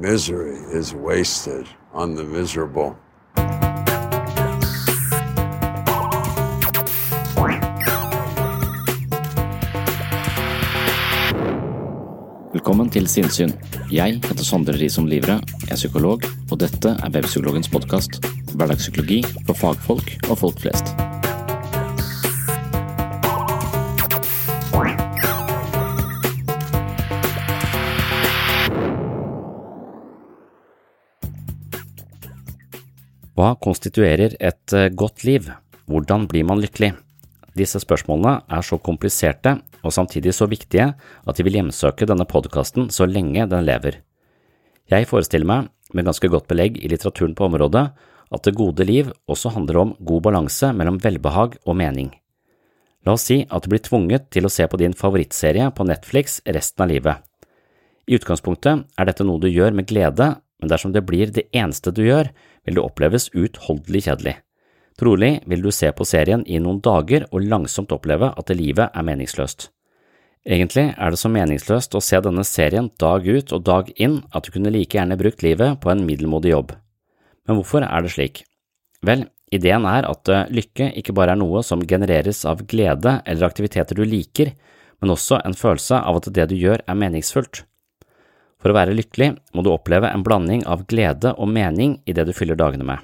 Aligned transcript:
Misery 0.00 0.56
is 0.72 0.94
wasted 0.94 1.66
on 1.92 2.14
the 2.14 2.24
miserable. 2.24 2.96
Velkommen 12.52 12.90
til 12.90 13.08
Sinnsyn. 13.08 13.50
Jeg 13.92 14.20
heter 14.24 14.44
Sondre 14.44 14.72
Risom 14.72 15.06
Livre, 15.06 15.40
er 15.70 15.74
psykolog, 15.74 16.22
og 16.50 16.60
dette 16.60 16.88
er 16.88 17.10
Webpsykologens 17.10 17.68
podkast. 17.68 18.22
Hverdagspsykologi 18.54 19.24
for 19.46 19.54
fagfolk 19.54 20.16
og 20.30 20.38
folk 20.38 20.62
flest. 20.62 21.03
Hva 33.44 33.58
konstituerer 33.60 34.32
et 34.40 34.72
eh, 34.72 34.88
godt 34.88 35.20
liv? 35.28 35.50
Hvordan 35.84 36.22
blir 36.30 36.46
man 36.48 36.62
lykkelig? 36.62 36.94
Disse 37.52 37.76
spørsmålene 37.82 38.38
er 38.48 38.62
så 38.64 38.78
kompliserte 38.80 39.58
og 39.84 39.92
samtidig 39.92 40.32
så 40.32 40.46
viktige 40.48 40.86
at 40.96 41.36
de 41.36 41.44
vil 41.44 41.58
hjemsøke 41.58 42.08
denne 42.08 42.24
podkasten 42.24 42.88
så 42.88 43.04
lenge 43.04 43.44
den 43.50 43.66
lever. 43.66 43.98
Jeg 44.88 45.10
forestiller 45.10 45.44
meg, 45.50 45.68
med 45.92 46.08
ganske 46.08 46.30
godt 46.32 46.48
belegg 46.48 46.78
i 46.80 46.88
litteraturen 46.88 47.34
på 47.36 47.50
området, 47.50 47.84
at 48.32 48.48
det 48.48 48.56
gode 48.56 48.86
liv 48.88 49.12
også 49.28 49.52
handler 49.52 49.80
om 49.82 49.92
god 50.00 50.24
balanse 50.24 50.72
mellom 50.72 50.96
velbehag 51.04 51.58
og 51.66 51.76
mening. 51.76 52.14
La 53.04 53.18
oss 53.18 53.28
si 53.28 53.42
at 53.44 53.66
du 53.66 53.74
blir 53.74 53.84
tvunget 53.84 54.30
til 54.32 54.48
å 54.48 54.54
se 54.54 54.64
på 54.64 54.80
din 54.80 54.96
favorittserie 54.96 55.68
på 55.76 55.84
Netflix 55.84 56.40
resten 56.48 56.86
av 56.86 56.94
livet. 56.96 57.20
I 58.08 58.16
utgangspunktet 58.16 58.88
er 58.96 59.12
dette 59.12 59.28
noe 59.28 59.44
du 59.44 59.50
gjør 59.52 59.76
med 59.76 59.92
glede, 59.92 60.32
men 60.64 60.72
dersom 60.72 60.96
det 60.96 61.04
blir 61.04 61.28
det 61.28 61.50
eneste 61.52 61.92
du 61.92 62.06
gjør, 62.06 62.32
vil 62.64 62.78
det 62.78 62.84
oppleves 62.84 63.30
utholdelig 63.32 64.06
kjedelig. 64.08 64.34
Trolig 65.00 65.40
vil 65.50 65.62
du 65.64 65.70
se 65.74 65.90
på 65.92 66.06
serien 66.06 66.44
i 66.46 66.60
noen 66.62 66.80
dager 66.84 67.26
og 67.32 67.42
langsomt 67.42 67.92
oppleve 67.94 68.30
at 68.30 68.52
livet 68.54 68.94
er 68.94 69.06
meningsløst. 69.06 69.68
Egentlig 70.44 70.90
er 70.92 71.10
det 71.10 71.18
så 71.18 71.30
meningsløst 71.32 71.94
å 71.96 72.02
se 72.04 72.20
denne 72.20 72.44
serien 72.44 72.90
dag 73.00 73.24
ut 73.24 73.52
og 73.56 73.62
dag 73.64 73.88
inn 73.96 74.20
at 74.30 74.44
du 74.44 74.52
kunne 74.54 74.72
like 74.74 74.92
gjerne 74.96 75.16
brukt 75.18 75.42
livet 75.42 75.80
på 75.80 75.90
en 75.90 76.04
middelmådig 76.04 76.52
jobb. 76.52 76.74
Men 77.48 77.58
hvorfor 77.58 77.86
er 77.86 78.04
det 78.04 78.12
slik? 78.12 78.42
Vel, 79.04 79.26
ideen 79.52 79.88
er 79.88 80.06
at 80.08 80.28
eh, 80.28 80.46
lykke 80.52 80.90
ikke 81.00 81.16
bare 81.16 81.34
er 81.34 81.40
noe 81.40 81.64
som 81.64 81.82
genereres 81.88 82.44
av 82.48 82.62
glede 82.68 83.18
eller 83.24 83.48
aktiviteter 83.48 83.96
du 83.96 84.04
liker, 84.04 84.52
men 85.00 85.12
også 85.16 85.40
en 85.44 85.56
følelse 85.56 85.98
av 86.00 86.20
at 86.20 86.30
det 86.36 86.50
du 86.52 86.56
gjør 86.60 86.84
er 86.86 87.00
meningsfullt. 87.00 87.64
For 88.64 88.72
å 88.72 88.78
være 88.78 88.96
lykkelig 88.96 89.34
må 89.52 89.60
du 89.60 89.68
oppleve 89.74 90.08
en 90.08 90.22
blanding 90.24 90.62
av 90.64 90.86
glede 90.88 91.34
og 91.36 91.50
mening 91.52 91.98
i 92.08 92.14
det 92.16 92.24
du 92.24 92.32
fyller 92.32 92.56
dagene 92.56 92.86
med. 92.88 93.02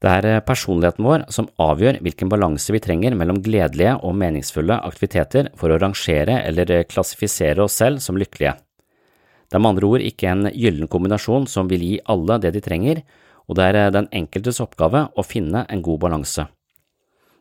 Det 0.00 0.08
er 0.08 0.26
eh, 0.30 0.40
personligheten 0.40 1.04
vår 1.04 1.26
som 1.28 1.50
avgjør 1.60 1.98
hvilken 2.00 2.30
balanse 2.32 2.72
vi 2.72 2.80
trenger 2.80 3.12
mellom 3.20 3.42
gledelige 3.44 3.98
og 4.00 4.14
meningsfulle 4.16 4.78
aktiviteter 4.88 5.50
for 5.60 5.68
å 5.68 5.76
rangere 5.82 6.38
eller 6.48 6.72
eh, 6.72 6.86
klassifisere 6.88 7.60
oss 7.66 7.76
selv 7.82 8.00
som 8.00 8.16
lykkelige. 8.16 8.54
Det 9.50 9.58
er 9.58 9.60
med 9.60 9.74
andre 9.74 9.90
ord 9.90 10.06
ikke 10.06 10.30
en 10.30 10.48
gyllen 10.54 10.88
kombinasjon 10.88 11.44
som 11.52 11.68
vil 11.68 11.84
gi 11.84 11.98
alle 12.08 12.38
det 12.40 12.54
de 12.56 12.64
trenger, 12.64 13.02
og 13.44 13.60
det 13.60 13.68
er 13.68 13.80
eh, 13.82 13.92
den 13.98 14.08
enkeltes 14.22 14.62
oppgave 14.64 15.04
å 15.12 15.26
finne 15.26 15.66
en 15.68 15.84
god 15.84 16.00
balanse. 16.06 16.48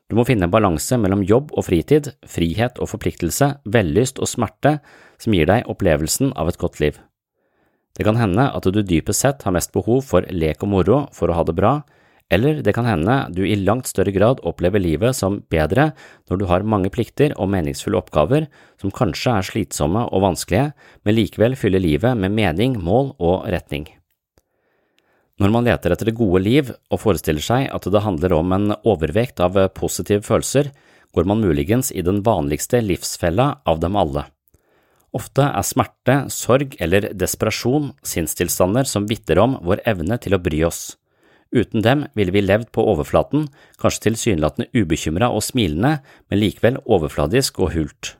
Du 0.10 0.18
må 0.18 0.26
finne 0.26 0.50
balanse 0.50 0.98
mellom 0.98 1.22
jobb 1.22 1.52
og 1.54 1.68
fritid, 1.68 2.10
frihet 2.26 2.80
og 2.82 2.90
forpliktelse, 2.90 3.52
vellyst 3.70 4.18
og 4.18 4.32
smerte 4.32 4.80
som 5.22 5.36
gir 5.38 5.46
deg 5.50 5.70
opplevelsen 5.70 6.34
av 6.34 6.50
et 6.50 6.58
godt 6.58 6.80
liv. 6.82 6.98
Det 7.94 8.06
kan 8.08 8.18
hende 8.18 8.48
at 8.56 8.66
du 8.66 8.82
dypest 8.82 9.22
sett 9.22 9.46
har 9.46 9.54
mest 9.54 9.74
behov 9.76 10.02
for 10.08 10.26
lek 10.34 10.66
og 10.66 10.72
moro 10.74 11.00
for 11.14 11.30
å 11.30 11.38
ha 11.38 11.46
det 11.46 11.58
bra, 11.58 11.80
eller 12.30 12.62
det 12.66 12.74
kan 12.78 12.86
hende 12.86 13.16
du 13.34 13.42
i 13.46 13.58
langt 13.58 13.90
større 13.90 14.14
grad 14.14 14.42
opplever 14.46 14.82
livet 14.82 15.18
som 15.18 15.42
bedre 15.50 15.92
når 16.30 16.42
du 16.42 16.46
har 16.50 16.66
mange 16.66 16.92
plikter 16.94 17.34
og 17.38 17.50
meningsfulle 17.54 17.98
oppgaver 17.98 18.50
som 18.82 18.94
kanskje 18.94 19.34
er 19.34 19.50
slitsomme 19.50 20.06
og 20.10 20.26
vanskelige, 20.26 20.72
men 21.06 21.18
likevel 21.18 21.58
fyller 21.58 21.82
livet 21.82 22.18
med 22.18 22.38
mening, 22.38 22.78
mål 22.82 23.16
og 23.18 23.50
retning. 23.50 23.90
Når 25.40 25.54
man 25.56 25.68
leter 25.68 25.94
etter 25.94 26.10
det 26.10 26.18
gode 26.20 26.42
liv 26.44 26.74
og 26.92 27.00
forestiller 27.00 27.44
seg 27.44 27.70
at 27.72 27.88
det 27.88 28.04
handler 28.04 28.36
om 28.36 28.52
en 28.56 28.74
overvekt 28.84 29.40
av 29.40 29.56
positive 29.76 30.26
følelser, 30.26 30.74
går 31.16 31.30
man 31.30 31.40
muligens 31.42 31.94
i 31.96 32.04
den 32.06 32.20
vanligste 32.26 32.82
livsfella 32.84 33.54
av 33.66 33.80
dem 33.80 33.96
alle. 33.98 34.26
Ofte 35.16 35.48
er 35.48 35.66
smerte, 35.66 36.18
sorg 36.30 36.76
eller 36.84 37.10
desperasjon 37.18 37.94
sinnstilstander 38.06 38.86
som 38.86 39.08
vitner 39.10 39.42
om 39.42 39.56
vår 39.66 39.82
evne 39.90 40.20
til 40.22 40.36
å 40.36 40.42
bry 40.44 40.62
oss. 40.68 41.00
Uten 41.50 41.82
dem 41.82 42.04
ville 42.14 42.34
vi 42.36 42.44
levd 42.46 42.70
på 42.76 42.84
overflaten, 42.92 43.48
kanskje 43.82 44.10
tilsynelatende 44.10 44.70
ubekymra 44.76 45.32
og 45.34 45.42
smilende, 45.42 45.96
men 46.30 46.42
likevel 46.44 46.78
overfladisk 46.86 47.58
og 47.64 47.74
hult. 47.74 48.14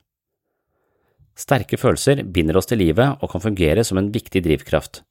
Sterke 1.38 1.78
følelser 1.78 2.24
binder 2.26 2.58
oss 2.58 2.72
til 2.72 2.82
livet 2.82 3.22
og 3.22 3.30
kan 3.32 3.44
fungere 3.44 3.86
som 3.86 4.02
en 4.02 4.10
viktig 4.16 4.42
drivkraft. 4.48 5.04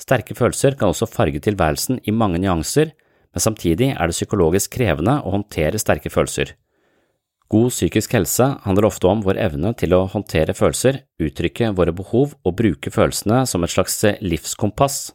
Sterke 0.00 0.36
følelser 0.36 0.76
kan 0.76 0.92
også 0.92 1.08
farge 1.08 1.40
tilværelsen 1.40 2.02
i 2.04 2.12
mange 2.12 2.40
nyanser, 2.42 2.92
men 3.32 3.42
samtidig 3.42 3.90
er 3.94 4.08
det 4.08 4.16
psykologisk 4.16 4.76
krevende 4.76 5.18
å 5.24 5.32
håndtere 5.34 5.80
sterke 5.80 6.12
følelser. 6.12 6.54
God 7.52 7.70
psykisk 7.70 8.16
helse 8.16 8.46
handler 8.64 8.88
ofte 8.88 9.06
om 9.06 9.20
vår 9.22 9.38
evne 9.38 9.70
til 9.78 9.94
å 9.94 10.06
håndtere 10.10 10.54
følelser, 10.56 11.04
uttrykke 11.22 11.70
våre 11.78 11.94
behov 11.94 12.34
og 12.42 12.56
bruke 12.58 12.90
følelsene 12.90 13.44
som 13.46 13.62
et 13.62 13.70
slags 13.70 14.00
livskompass. 14.18 15.12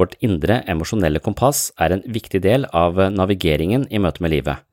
Vårt 0.00 0.16
indre 0.24 0.62
emosjonelle 0.70 1.20
kompass 1.22 1.68
er 1.78 1.94
en 1.94 2.06
viktig 2.06 2.40
del 2.42 2.64
av 2.72 2.96
navigeringen 3.12 3.84
i 3.90 4.00
møte 4.00 4.24
med 4.24 4.32
livet. 4.32 4.64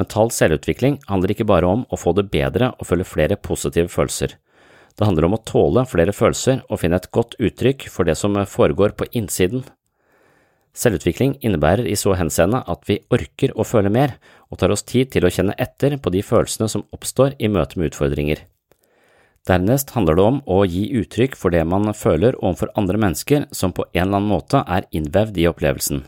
Mental 0.00 0.32
selvutvikling 0.32 0.98
handler 1.08 1.32
ikke 1.32 1.48
bare 1.48 1.68
om 1.68 1.84
å 1.92 1.98
få 2.00 2.16
det 2.16 2.26
bedre 2.32 2.72
og 2.74 2.88
føle 2.88 3.06
flere 3.06 3.36
positive 3.36 3.92
følelser. 3.92 4.34
Det 4.96 5.04
handler 5.04 5.26
om 5.28 5.36
å 5.36 5.42
tåle 5.44 5.84
flere 5.88 6.14
følelser 6.16 6.62
og 6.70 6.80
finne 6.80 6.96
et 6.96 7.10
godt 7.12 7.36
uttrykk 7.36 7.88
for 7.92 8.08
det 8.08 8.16
som 8.16 8.36
foregår 8.48 8.96
på 8.96 9.08
innsiden. 9.12 9.66
Selvutvikling 10.76 11.38
innebærer 11.44 11.88
i 11.88 11.96
så 11.96 12.14
henseende 12.16 12.62
at 12.68 12.82
vi 12.88 12.98
orker 13.12 13.52
å 13.56 13.64
føle 13.64 13.92
mer, 13.92 14.16
og 14.52 14.60
tar 14.60 14.72
oss 14.72 14.84
tid 14.84 15.10
til 15.12 15.24
å 15.24 15.32
kjenne 15.32 15.56
etter 15.60 15.96
på 16.00 16.12
de 16.12 16.20
følelsene 16.24 16.68
som 16.68 16.84
oppstår 16.92 17.36
i 17.40 17.48
møte 17.48 17.80
med 17.80 17.92
utfordringer. 17.92 18.42
Dernest 19.46 19.92
handler 19.94 20.18
det 20.18 20.26
om 20.26 20.40
å 20.50 20.64
gi 20.66 20.88
uttrykk 21.00 21.36
for 21.38 21.54
det 21.54 21.62
man 21.68 21.92
føler 21.94 22.36
overfor 22.42 22.72
andre 22.76 23.00
mennesker 23.00 23.46
som 23.54 23.72
på 23.72 23.86
en 23.92 24.02
eller 24.02 24.18
annen 24.18 24.32
måte 24.32 24.64
er 24.66 24.88
innvevd 24.90 25.38
i 25.38 25.46
opplevelsen. 25.48 26.02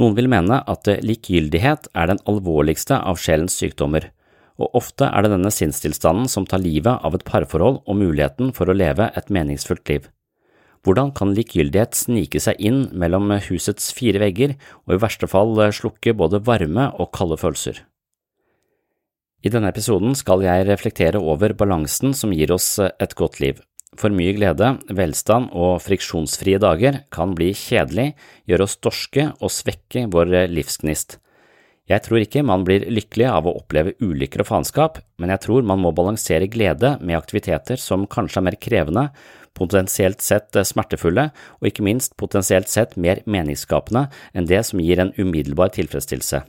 Noen 0.00 0.16
vil 0.16 0.28
mene 0.32 0.58
at 0.68 0.88
likegyldighet 1.04 1.88
er 1.94 2.10
den 2.10 2.20
alvorligste 2.28 2.98
av 2.98 3.20
sjelens 3.20 3.54
sykdommer, 3.60 4.08
og 4.62 4.78
ofte 4.78 5.08
er 5.08 5.24
det 5.24 5.34
denne 5.34 5.50
sinnstilstanden 5.52 6.30
som 6.30 6.46
tar 6.48 6.62
livet 6.62 7.02
av 7.02 7.16
et 7.16 7.24
parforhold 7.26 7.82
og 7.82 7.98
muligheten 7.98 8.52
for 8.56 8.70
å 8.70 8.76
leve 8.76 9.10
et 9.18 9.32
meningsfullt 9.34 9.88
liv. 9.90 10.06
Hvordan 10.82 11.12
kan 11.14 11.34
likegyldighet 11.34 11.94
snike 11.94 12.40
seg 12.42 12.58
inn 12.58 12.84
mellom 12.98 13.30
husets 13.46 13.92
fire 13.94 14.22
vegger 14.22 14.56
og 14.86 14.96
i 14.96 15.02
verste 15.02 15.28
fall 15.30 15.54
slukke 15.74 16.14
både 16.18 16.42
varme 16.46 16.88
og 16.98 17.12
kalde 17.14 17.38
følelser? 17.38 17.84
I 19.42 19.50
denne 19.50 19.70
episoden 19.70 20.14
skal 20.18 20.42
jeg 20.44 20.66
reflektere 20.68 21.18
over 21.18 21.54
balansen 21.58 22.14
som 22.14 22.34
gir 22.34 22.54
oss 22.54 22.76
et 22.82 23.14
godt 23.18 23.40
liv. 23.42 23.62
For 23.98 24.14
mye 24.14 24.32
glede, 24.32 24.68
velstand 24.88 25.50
og 25.52 25.82
friksjonsfrie 25.84 26.60
dager 26.62 27.02
kan 27.12 27.34
bli 27.36 27.50
kjedelig, 27.52 28.12
gjøre 28.48 28.66
oss 28.68 28.78
dorske 28.80 29.26
og 29.38 29.52
svekke 29.52 30.06
vår 30.14 30.32
livsgnist. 30.48 31.18
Jeg 31.90 32.04
tror 32.04 32.22
ikke 32.22 32.44
man 32.46 32.62
blir 32.66 32.84
lykkelig 32.94 33.26
av 33.26 33.48
å 33.48 33.56
oppleve 33.58 33.96
ulykker 33.98 34.44
og 34.44 34.48
faenskap, 34.48 35.00
men 35.18 35.32
jeg 35.34 35.42
tror 35.42 35.66
man 35.66 35.82
må 35.82 35.90
balansere 35.94 36.46
glede 36.50 36.94
med 37.02 37.18
aktiviteter 37.18 37.80
som 37.80 38.06
kanskje 38.06 38.38
er 38.38 38.46
mer 38.46 38.58
krevende, 38.62 39.08
potensielt 39.52 40.22
sett 40.24 40.56
smertefulle 40.64 41.26
og 41.58 41.68
ikke 41.68 41.84
minst 41.84 42.14
potensielt 42.20 42.70
sett 42.72 42.94
mer 42.96 43.20
meningsskapende 43.26 44.06
enn 44.32 44.48
det 44.48 44.62
som 44.68 44.80
gir 44.80 45.02
en 45.02 45.12
umiddelbar 45.18 45.74
tilfredsstillelse. 45.74 46.44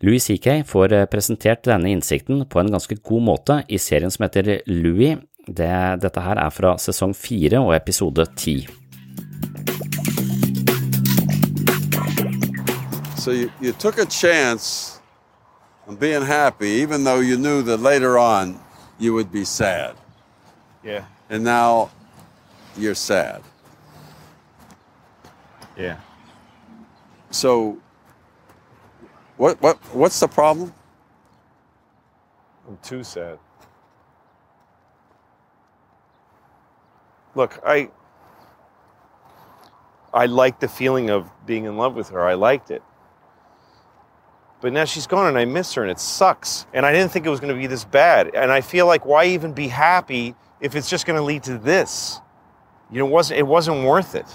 Louis 0.00 0.24
CK 0.24 0.62
får 0.64 0.94
eh, 0.96 1.08
presentert 1.12 1.66
denne 1.68 1.90
innsikten 1.92 2.46
på 2.48 2.62
en 2.62 2.72
ganske 2.72 2.96
god 3.04 3.26
måte 3.26 3.58
i 3.68 3.76
serien 3.76 4.12
som 4.12 4.24
heter 4.24 4.62
Louis. 4.70 5.18
Det, 5.44 5.72
dette 6.00 6.24
her 6.24 6.40
er 6.40 6.54
fra 6.54 6.76
sesong 6.80 7.12
fire 7.16 7.60
og 7.60 7.74
episode 7.76 8.24
ti. 8.38 8.62
So 13.20 13.32
you, 13.32 13.52
you 13.60 13.72
took 13.72 13.98
a 13.98 14.06
chance 14.06 14.98
on 15.86 15.96
being 15.96 16.22
happy, 16.22 16.68
even 16.68 17.04
though 17.04 17.20
you 17.20 17.36
knew 17.36 17.60
that 17.64 17.76
later 17.76 18.16
on 18.16 18.58
you 18.98 19.12
would 19.12 19.30
be 19.30 19.44
sad. 19.44 19.94
Yeah. 20.82 21.04
And 21.28 21.44
now 21.44 21.90
you're 22.78 22.94
sad. 22.94 23.42
Yeah. 25.76 26.00
So 27.30 27.76
what 29.36 29.60
what 29.60 29.76
what's 29.94 30.18
the 30.18 30.28
problem? 30.28 30.72
I'm 32.66 32.78
too 32.82 33.04
sad. 33.04 33.38
Look, 37.34 37.60
I 37.66 37.90
I 40.14 40.24
liked 40.24 40.62
the 40.62 40.68
feeling 40.68 41.10
of 41.10 41.30
being 41.44 41.66
in 41.66 41.76
love 41.76 41.94
with 41.94 42.08
her. 42.08 42.26
I 42.26 42.32
liked 42.32 42.70
it. 42.70 42.82
But 44.60 44.72
now 44.72 44.84
she's 44.84 45.06
gone 45.06 45.26
and 45.26 45.38
I 45.38 45.44
miss 45.46 45.74
her 45.74 45.82
and 45.82 45.90
it 45.90 45.98
sucks. 45.98 46.66
And 46.74 46.84
I 46.84 46.92
didn't 46.92 47.12
think 47.12 47.26
it 47.26 47.30
was 47.30 47.40
going 47.40 47.54
to 47.54 47.58
be 47.58 47.66
this 47.66 47.84
bad. 47.84 48.34
And 48.34 48.52
I 48.52 48.60
feel 48.60 48.86
like 48.86 49.06
why 49.06 49.26
even 49.26 49.52
be 49.52 49.68
happy 49.68 50.34
if 50.60 50.74
it's 50.76 50.90
just 50.90 51.06
going 51.06 51.16
to 51.16 51.22
lead 51.22 51.42
to 51.44 51.56
this? 51.56 52.20
You 52.90 52.98
know, 52.98 53.06
it 53.06 53.10
wasn't 53.10 53.38
it 53.40 53.46
wasn't 53.46 53.84
worth 53.86 54.14
it. 54.14 54.26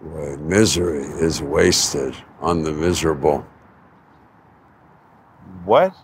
Misery 0.00 1.02
is 1.02 1.42
wasted 1.42 2.14
on 2.40 2.62
the 2.62 2.72
miserable. 2.72 3.46
What? 5.64 5.94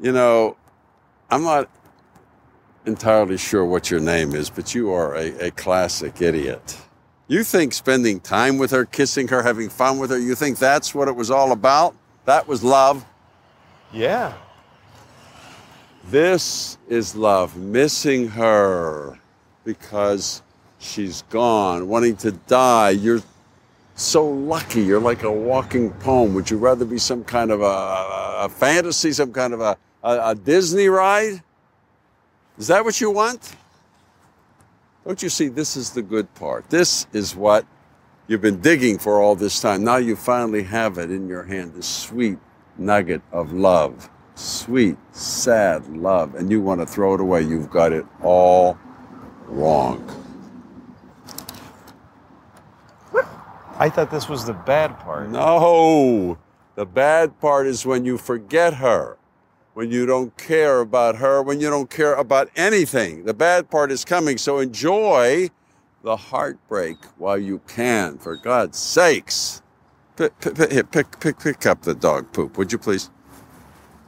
You 0.00 0.12
know, 0.12 0.56
I'm 1.30 1.42
not 1.42 1.70
entirely 2.86 3.36
sure 3.36 3.64
what 3.64 3.90
your 3.90 4.00
name 4.00 4.34
is, 4.34 4.50
but 4.50 4.74
you 4.74 4.90
are 4.90 5.14
a, 5.14 5.46
a 5.46 5.50
classic 5.52 6.20
idiot. 6.20 6.78
You 7.30 7.44
think 7.44 7.74
spending 7.74 8.20
time 8.20 8.56
with 8.56 8.70
her, 8.70 8.86
kissing 8.86 9.28
her, 9.28 9.42
having 9.42 9.68
fun 9.68 9.98
with 9.98 10.08
her, 10.10 10.18
you 10.18 10.34
think 10.34 10.58
that's 10.58 10.94
what 10.94 11.08
it 11.08 11.14
was 11.14 11.30
all 11.30 11.52
about? 11.52 11.94
That 12.24 12.48
was 12.48 12.64
love? 12.64 13.04
Yeah. 13.92 14.32
This 16.10 16.78
is 16.88 17.14
love, 17.14 17.54
missing 17.58 18.28
her 18.28 19.18
because 19.62 20.40
she's 20.78 21.20
gone, 21.28 21.86
wanting 21.86 22.16
to 22.16 22.32
die. 22.32 22.90
You're 22.90 23.20
so 23.94 24.26
lucky. 24.26 24.80
You're 24.80 24.98
like 24.98 25.22
a 25.22 25.30
walking 25.30 25.90
poem. 25.90 26.32
Would 26.32 26.50
you 26.50 26.56
rather 26.56 26.86
be 26.86 26.96
some 26.96 27.24
kind 27.24 27.50
of 27.50 27.60
a, 27.60 28.44
a 28.44 28.48
fantasy, 28.48 29.12
some 29.12 29.34
kind 29.34 29.52
of 29.52 29.60
a, 29.60 29.76
a, 30.02 30.30
a 30.30 30.34
Disney 30.34 30.88
ride? 30.88 31.42
Is 32.56 32.68
that 32.68 32.82
what 32.82 33.02
you 33.02 33.10
want? 33.10 33.54
Don't 35.08 35.22
you 35.22 35.30
see, 35.30 35.48
this 35.48 35.74
is 35.74 35.92
the 35.92 36.02
good 36.02 36.34
part. 36.34 36.68
This 36.68 37.06
is 37.14 37.34
what 37.34 37.64
you've 38.26 38.42
been 38.42 38.60
digging 38.60 38.98
for 38.98 39.22
all 39.22 39.34
this 39.34 39.58
time. 39.58 39.82
Now 39.82 39.96
you 39.96 40.14
finally 40.14 40.62
have 40.64 40.98
it 40.98 41.10
in 41.10 41.26
your 41.26 41.44
hand, 41.44 41.72
this 41.72 41.86
sweet 41.86 42.38
nugget 42.76 43.22
of 43.32 43.50
love. 43.54 44.10
Sweet, 44.34 44.98
sad 45.12 45.88
love. 45.88 46.34
And 46.34 46.50
you 46.50 46.60
want 46.60 46.82
to 46.82 46.86
throw 46.86 47.14
it 47.14 47.20
away. 47.20 47.40
You've 47.40 47.70
got 47.70 47.90
it 47.90 48.04
all 48.22 48.78
wrong. 49.46 50.06
I 53.78 53.88
thought 53.88 54.10
this 54.10 54.28
was 54.28 54.44
the 54.44 54.52
bad 54.52 54.98
part. 54.98 55.30
No. 55.30 56.36
The 56.74 56.84
bad 56.84 57.40
part 57.40 57.66
is 57.66 57.86
when 57.86 58.04
you 58.04 58.18
forget 58.18 58.74
her, 58.74 59.16
when 59.78 59.92
you 59.92 60.06
don't 60.06 60.36
care 60.36 60.80
about 60.80 61.14
her, 61.14 61.40
when 61.40 61.60
you 61.60 61.70
don't 61.70 61.88
care 61.88 62.14
about 62.14 62.50
anything. 62.56 63.24
The 63.24 63.32
bad 63.32 63.70
part 63.70 63.92
is 63.92 64.04
coming. 64.04 64.36
So 64.36 64.58
enjoy 64.58 65.50
the 66.02 66.16
heartbreak 66.16 66.96
while 67.16 67.38
you 67.38 67.60
can, 67.68 68.18
for 68.18 68.34
God's 68.34 68.76
sakes. 68.76 69.62
Pick, 70.16 70.36
pick, 70.40 70.90
pick, 70.90 71.20
pick, 71.20 71.38
pick 71.38 71.64
up 71.64 71.82
the 71.82 71.94
dog 71.94 72.32
poop, 72.32 72.58
would 72.58 72.72
you 72.72 72.78
please? 72.78 73.08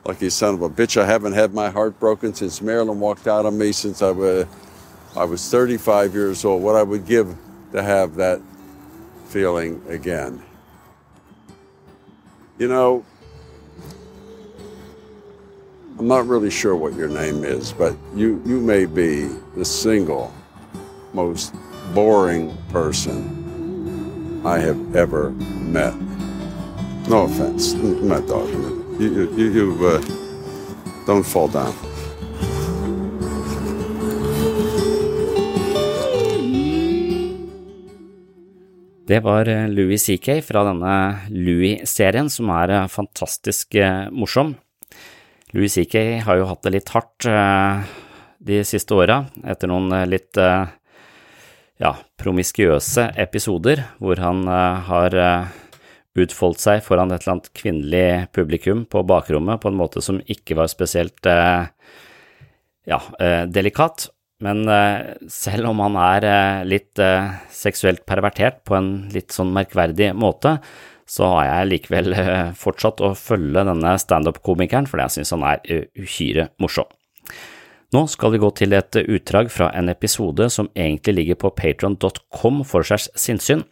Lucky 0.04 0.28
son 0.28 0.54
of 0.54 0.62
a 0.62 0.68
bitch, 0.68 1.00
I 1.00 1.06
haven't 1.06 1.34
had 1.34 1.54
my 1.54 1.70
heart 1.70 2.00
broken 2.00 2.34
since 2.34 2.60
Marilyn 2.60 2.98
walked 2.98 3.28
out 3.28 3.46
on 3.46 3.56
me 3.56 3.70
since 3.70 4.02
I 4.02 4.10
was, 4.10 4.46
I 5.14 5.22
was 5.22 5.48
35 5.48 6.14
years 6.14 6.44
old. 6.44 6.64
What 6.64 6.74
I 6.74 6.82
would 6.82 7.06
give 7.06 7.32
to 7.70 7.80
have 7.80 8.16
that 8.16 8.40
feeling 9.26 9.80
again. 9.86 10.42
You 12.58 12.66
know, 12.66 13.04
I'm 16.00 16.08
not 16.08 16.26
really 16.26 16.48
sure 16.48 16.74
what 16.74 16.94
your 16.96 17.10
name 17.10 17.44
is, 17.44 17.72
but 17.72 17.94
you, 18.16 18.40
you 18.46 18.58
may 18.58 18.86
be 18.86 19.28
the 19.54 19.66
single 19.66 20.32
most 21.12 21.54
boring 21.92 22.56
person 22.72 24.40
I 24.42 24.60
have 24.60 24.96
ever 24.96 25.32
met. 25.68 25.92
No 27.06 27.24
offense, 27.24 27.74
I'm 27.74 28.08
not 28.08 28.26
talking. 28.26 28.62
You, 28.98 29.30
you, 29.36 29.52
you 29.52 29.86
uh, 29.86 30.00
don't 31.04 31.22
fall 31.22 31.48
down. 31.48 31.74
Det 39.06 39.20
var 39.20 39.48
eh, 39.48 39.68
Louis 39.68 40.06
CK 40.06 40.44
fra 40.44 40.64
denne 40.64 41.18
Louis-serien, 41.28 42.30
som 42.30 42.48
er 42.56 42.70
eh, 42.70 42.88
fantastisk 42.88 43.74
eh, 43.74 44.08
morsom. 44.10 44.54
Louis 45.50 45.72
CK 45.74 46.22
har 46.26 46.38
jo 46.38 46.46
hatt 46.46 46.62
det 46.62 46.74
litt 46.76 46.90
hardt 46.94 47.26
de 48.40 48.60
siste 48.64 48.94
åra, 48.94 49.24
etter 49.42 49.70
noen 49.70 49.90
litt 50.08 50.38
ja, 50.38 51.90
promiskuøse 52.20 53.08
episoder 53.18 53.82
hvor 53.98 54.20
han 54.22 54.44
har 54.86 55.16
utfoldt 56.20 56.62
seg 56.62 56.84
foran 56.86 57.10
et 57.10 57.22
eller 57.24 57.34
annet 57.34 57.50
kvinnelig 57.56 58.30
publikum 58.36 58.84
på 58.90 59.02
bakrommet 59.08 59.60
på 59.62 59.72
en 59.72 59.80
måte 59.80 60.02
som 60.04 60.22
ikke 60.22 60.56
var 60.60 60.70
spesielt 60.70 61.26
ja, 61.26 63.00
delikat. 63.50 64.08
Men 64.40 64.64
selv 65.28 65.68
om 65.72 65.82
han 65.84 65.98
er 66.00 66.28
litt 66.68 67.02
seksuelt 67.52 68.06
pervertert 68.08 68.62
på 68.64 68.78
en 68.78 68.92
litt 69.12 69.34
sånn 69.34 69.52
merkverdig 69.56 70.14
måte, 70.16 70.60
så 71.10 71.26
har 71.34 71.48
jeg 71.48 71.70
likevel 71.72 72.14
fortsatt 72.64 73.02
å 73.02 73.14
følge 73.18 73.66
denne 73.66 73.96
standup-komikeren 73.98 74.88
fordi 74.90 75.06
jeg 75.08 75.16
synes 75.18 75.34
han 75.36 75.48
er 75.50 75.88
uhyre 75.98 76.50
morsom. 76.62 76.88
Nå 77.90 78.04
skal 78.06 78.30
vi 78.30 78.38
gå 78.38 78.48
til 78.54 78.74
et 78.78 78.96
utdrag 79.00 79.50
fra 79.50 79.72
en 79.74 79.90
episode 79.90 80.46
som 80.54 80.70
egentlig 80.78 81.16
ligger 81.16 81.40
på 81.42 81.50
patron.com 81.58 82.62
for 82.62 82.86
segs 82.86 83.08
sinnssyn. 83.18 83.64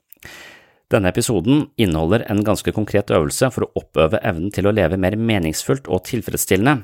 Denne 0.91 1.13
episoden 1.13 1.67
inneholder 1.79 2.25
en 2.33 2.41
ganske 2.43 2.73
konkret 2.75 3.13
øvelse 3.15 3.51
for 3.55 3.67
å 3.67 3.71
oppøve 3.79 4.19
evnen 4.27 4.51
til 4.55 4.67
å 4.67 4.73
leve 4.75 4.99
mer 4.99 5.15
meningsfullt 5.21 5.87
og 5.93 6.07
tilfredsstillende. 6.09 6.81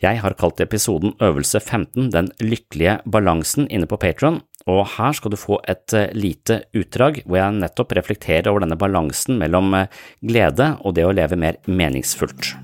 Jeg 0.00 0.22
har 0.22 0.32
kalt 0.40 0.60
episoden 0.64 1.12
Øvelse 1.20 1.60
15 1.60 2.08
Den 2.14 2.30
lykkelige 2.40 2.98
balansen 3.04 3.68
inne 3.68 3.84
på 3.86 3.98
Patron, 4.00 4.40
og 4.66 4.86
her 4.96 5.12
skal 5.12 5.32
du 5.32 5.36
få 5.36 5.60
et 5.68 5.92
eh, 5.92 6.08
lite 6.16 6.62
utdrag 6.72 7.22
hvor 7.26 7.36
jeg 7.36 7.58
nettopp 7.60 7.92
reflekterer 7.98 8.48
over 8.48 8.64
denne 8.64 8.80
balansen 8.80 9.36
mellom 9.40 9.74
eh, 9.76 9.90
glede 10.24 10.72
og 10.80 10.96
det 10.96 11.04
å 11.04 11.12
leve 11.12 11.36
mer 11.36 11.60
meningsfullt. 11.68 12.54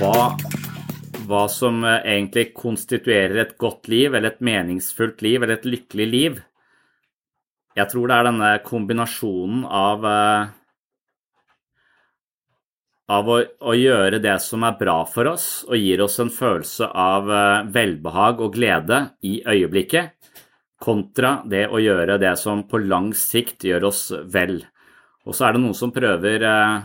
hva, 0.00 0.30
hva 1.28 1.46
som 1.52 1.82
eh, 1.84 2.02
egentlig 2.16 2.50
konstituerer 2.56 3.44
et 3.44 3.58
godt 3.60 3.90
liv, 3.92 4.14
eller 4.14 4.32
et 4.32 4.44
meningsfullt 4.44 5.22
liv, 5.24 5.42
eller 5.42 5.58
et 5.58 5.68
lykkelig 5.68 6.06
liv. 6.08 6.40
Jeg 7.78 7.92
tror 7.92 8.10
det 8.10 8.16
er 8.16 8.26
denne 8.26 8.54
kombinasjonen 8.66 9.66
av 9.66 10.06
av 13.10 13.26
å, 13.28 13.40
å, 13.42 13.74
gjøre 13.74 14.20
det 14.22 14.36
som 14.42 14.62
er 14.66 14.78
bra 14.78 15.00
for 15.08 15.32
oss 15.32 15.48
og 15.66 15.78
gir 15.80 16.02
oss 16.04 16.20
en 16.22 16.30
følelse 16.30 16.86
av 16.86 17.30
eh, 17.34 17.66
velbehag 17.74 18.42
og 18.44 18.54
glede 18.54 19.00
i 19.26 19.40
øyeblikket, 19.42 20.14
kontra 20.80 21.40
det 21.50 21.66
å 21.68 21.80
gjøre 21.82 22.20
det 22.22 22.36
som 22.40 22.62
på 22.68 22.80
lang 22.86 23.10
sikt 23.16 23.66
gjør 23.68 23.90
oss 23.90 24.04
vel. 24.32 24.62
Og 25.26 25.36
så 25.36 25.48
er 25.48 25.56
det 25.56 25.64
noen 25.64 25.76
som 25.76 25.92
prøver 25.94 26.46
eh, 26.46 26.78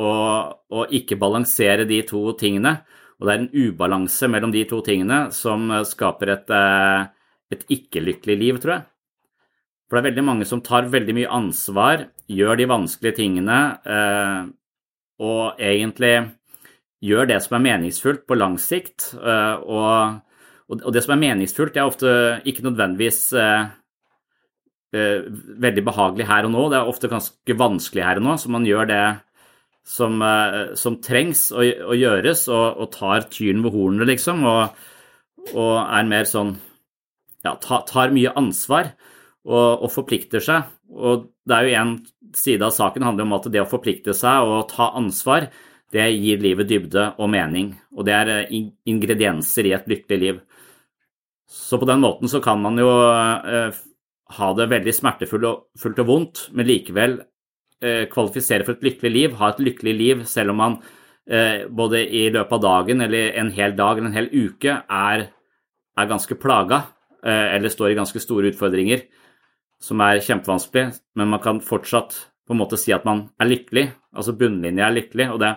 å, 0.00 0.08
å, 0.08 0.88
ikke 0.88 1.20
balansere 1.20 1.86
de 1.88 2.00
to 2.08 2.24
tingene, 2.40 2.78
og 3.16 3.28
det 3.28 3.34
er 3.34 3.44
en 3.44 3.52
ubalanse 3.68 4.28
mellom 4.28 4.52
de 4.52 4.66
to 4.68 4.82
tingene 4.84 5.26
som 5.32 5.70
skaper 5.88 6.36
et, 6.38 6.52
eh, 6.52 7.32
et 7.52 7.72
ikke-lykkelig 7.80 8.42
liv, 8.42 8.60
tror 8.64 8.78
jeg. 8.78 8.88
For 9.86 9.96
det 9.96 10.02
er 10.02 10.10
veldig 10.10 10.26
mange 10.26 10.46
som 10.48 10.64
tar 10.64 10.88
veldig 10.90 11.14
mye 11.14 11.34
ansvar, 11.36 12.08
gjør 12.26 12.58
de 12.58 12.64
vanskelige 12.72 13.20
tingene, 13.20 13.58
og 15.22 15.60
egentlig 15.62 16.14
gjør 17.04 17.28
det 17.30 17.40
som 17.44 17.58
er 17.58 17.66
meningsfullt 17.66 18.24
på 18.28 18.38
lang 18.38 18.56
sikt. 18.60 19.10
Eh, 19.16 19.56
og, 19.64 20.72
og 20.72 20.88
det 20.94 21.04
som 21.04 21.16
er 21.16 21.22
meningsfullt, 21.22 21.76
er 21.76 21.88
ofte 21.88 22.10
ikke 22.48 22.64
nødvendigvis 22.66 23.20
eh, 23.38 23.68
eh, 24.96 25.28
veldig 25.66 25.86
behagelig 25.86 26.28
her 26.30 26.48
og 26.48 26.54
nå. 26.54 26.66
Det 26.72 26.80
er 26.80 26.92
ofte 26.92 27.12
ganske 27.12 27.58
vanskelig 27.58 28.06
her 28.06 28.20
og 28.20 28.28
nå, 28.28 28.36
så 28.40 28.52
man 28.52 28.68
gjør 28.68 28.90
det 28.90 29.04
som, 29.86 30.18
som 30.74 30.96
trengs 30.98 31.44
å, 31.54 31.62
å 31.62 31.94
gjøres, 31.94 32.48
og, 32.50 32.80
og, 32.82 32.88
tar 32.90 33.28
tyren 33.30 33.60
ved 33.62 33.70
hornene, 33.70 34.08
liksom, 34.08 34.40
og, 34.50 34.80
og, 35.52 35.76
er 35.78 36.08
mer 36.10 36.26
sånn 36.26 36.56
Ja, 37.46 37.52
tar, 37.62 37.84
tar 37.86 38.10
mye 38.10 38.32
ansvar 38.34 38.88
og, 39.46 39.86
og 39.86 39.92
forplikter 39.94 40.42
seg. 40.42 40.66
Og 40.90 41.30
det 41.46 41.56
er 41.56 41.68
jo 41.68 41.78
en 41.80 41.94
side 42.36 42.66
av 42.66 42.74
saken 42.74 43.06
handler 43.06 43.26
om 43.26 43.36
at 43.38 43.48
det 43.52 43.62
å 43.62 43.70
forplikte 43.70 44.14
seg 44.16 44.46
og 44.46 44.68
ta 44.72 44.90
ansvar, 44.98 45.48
det 45.94 46.06
gir 46.18 46.42
livet 46.42 46.68
dybde 46.68 47.12
og 47.22 47.30
mening. 47.32 47.70
Og 47.94 48.06
det 48.08 48.14
er 48.16 48.32
eh, 48.34 48.56
ingredienser 48.90 49.68
i 49.68 49.74
et 49.76 49.86
lykkelig 49.90 50.18
liv. 50.22 50.40
Så 51.46 51.78
på 51.78 51.86
den 51.88 52.02
måten 52.02 52.30
så 52.30 52.42
kan 52.42 52.58
man 52.62 52.78
jo 52.80 52.90
eh, 52.90 53.70
ha 54.36 54.50
det 54.58 54.68
veldig 54.72 54.94
smertefullt 54.94 55.46
og, 55.46 55.66
og 55.86 56.06
vondt, 56.08 56.48
men 56.58 56.66
likevel 56.66 57.20
eh, 57.82 58.04
kvalifisere 58.10 58.66
for 58.66 58.76
et 58.76 58.86
lykkelig 58.88 59.12
liv, 59.14 59.36
ha 59.38 59.52
et 59.52 59.62
lykkelig 59.62 59.94
liv 59.94 60.24
selv 60.28 60.54
om 60.54 60.60
man 60.64 60.78
eh, 61.30 61.68
både 61.70 62.02
i 62.02 62.26
løpet 62.34 62.58
av 62.58 62.64
dagen 62.64 63.06
eller 63.06 63.38
en 63.38 63.52
hel 63.54 63.76
dag 63.78 63.98
eller 63.98 64.10
en 64.10 64.18
hel 64.18 64.30
uke 64.34 64.80
er, 64.82 65.28
er 65.96 66.10
ganske 66.10 66.38
plaga 66.42 66.82
eh, 67.22 67.54
eller 67.54 67.72
står 67.72 67.94
i 67.94 68.00
ganske 68.00 68.22
store 68.22 68.50
utfordringer 68.50 69.06
som 69.82 70.00
er 70.00 70.20
kjempevanskelig, 70.24 70.92
men 71.18 71.28
man 71.30 71.40
kan 71.42 71.60
fortsatt 71.64 72.14
på 72.46 72.52
en 72.54 72.58
måte 72.62 72.76
si 72.80 72.92
at 72.94 73.04
man 73.06 73.28
er 73.42 73.46
lykkelig. 73.50 73.86
Altså 74.16 74.32
bunnlinja 74.38 74.86
er 74.86 74.96
lykkelig. 74.96 75.26
og 75.34 75.40
det 75.42 75.50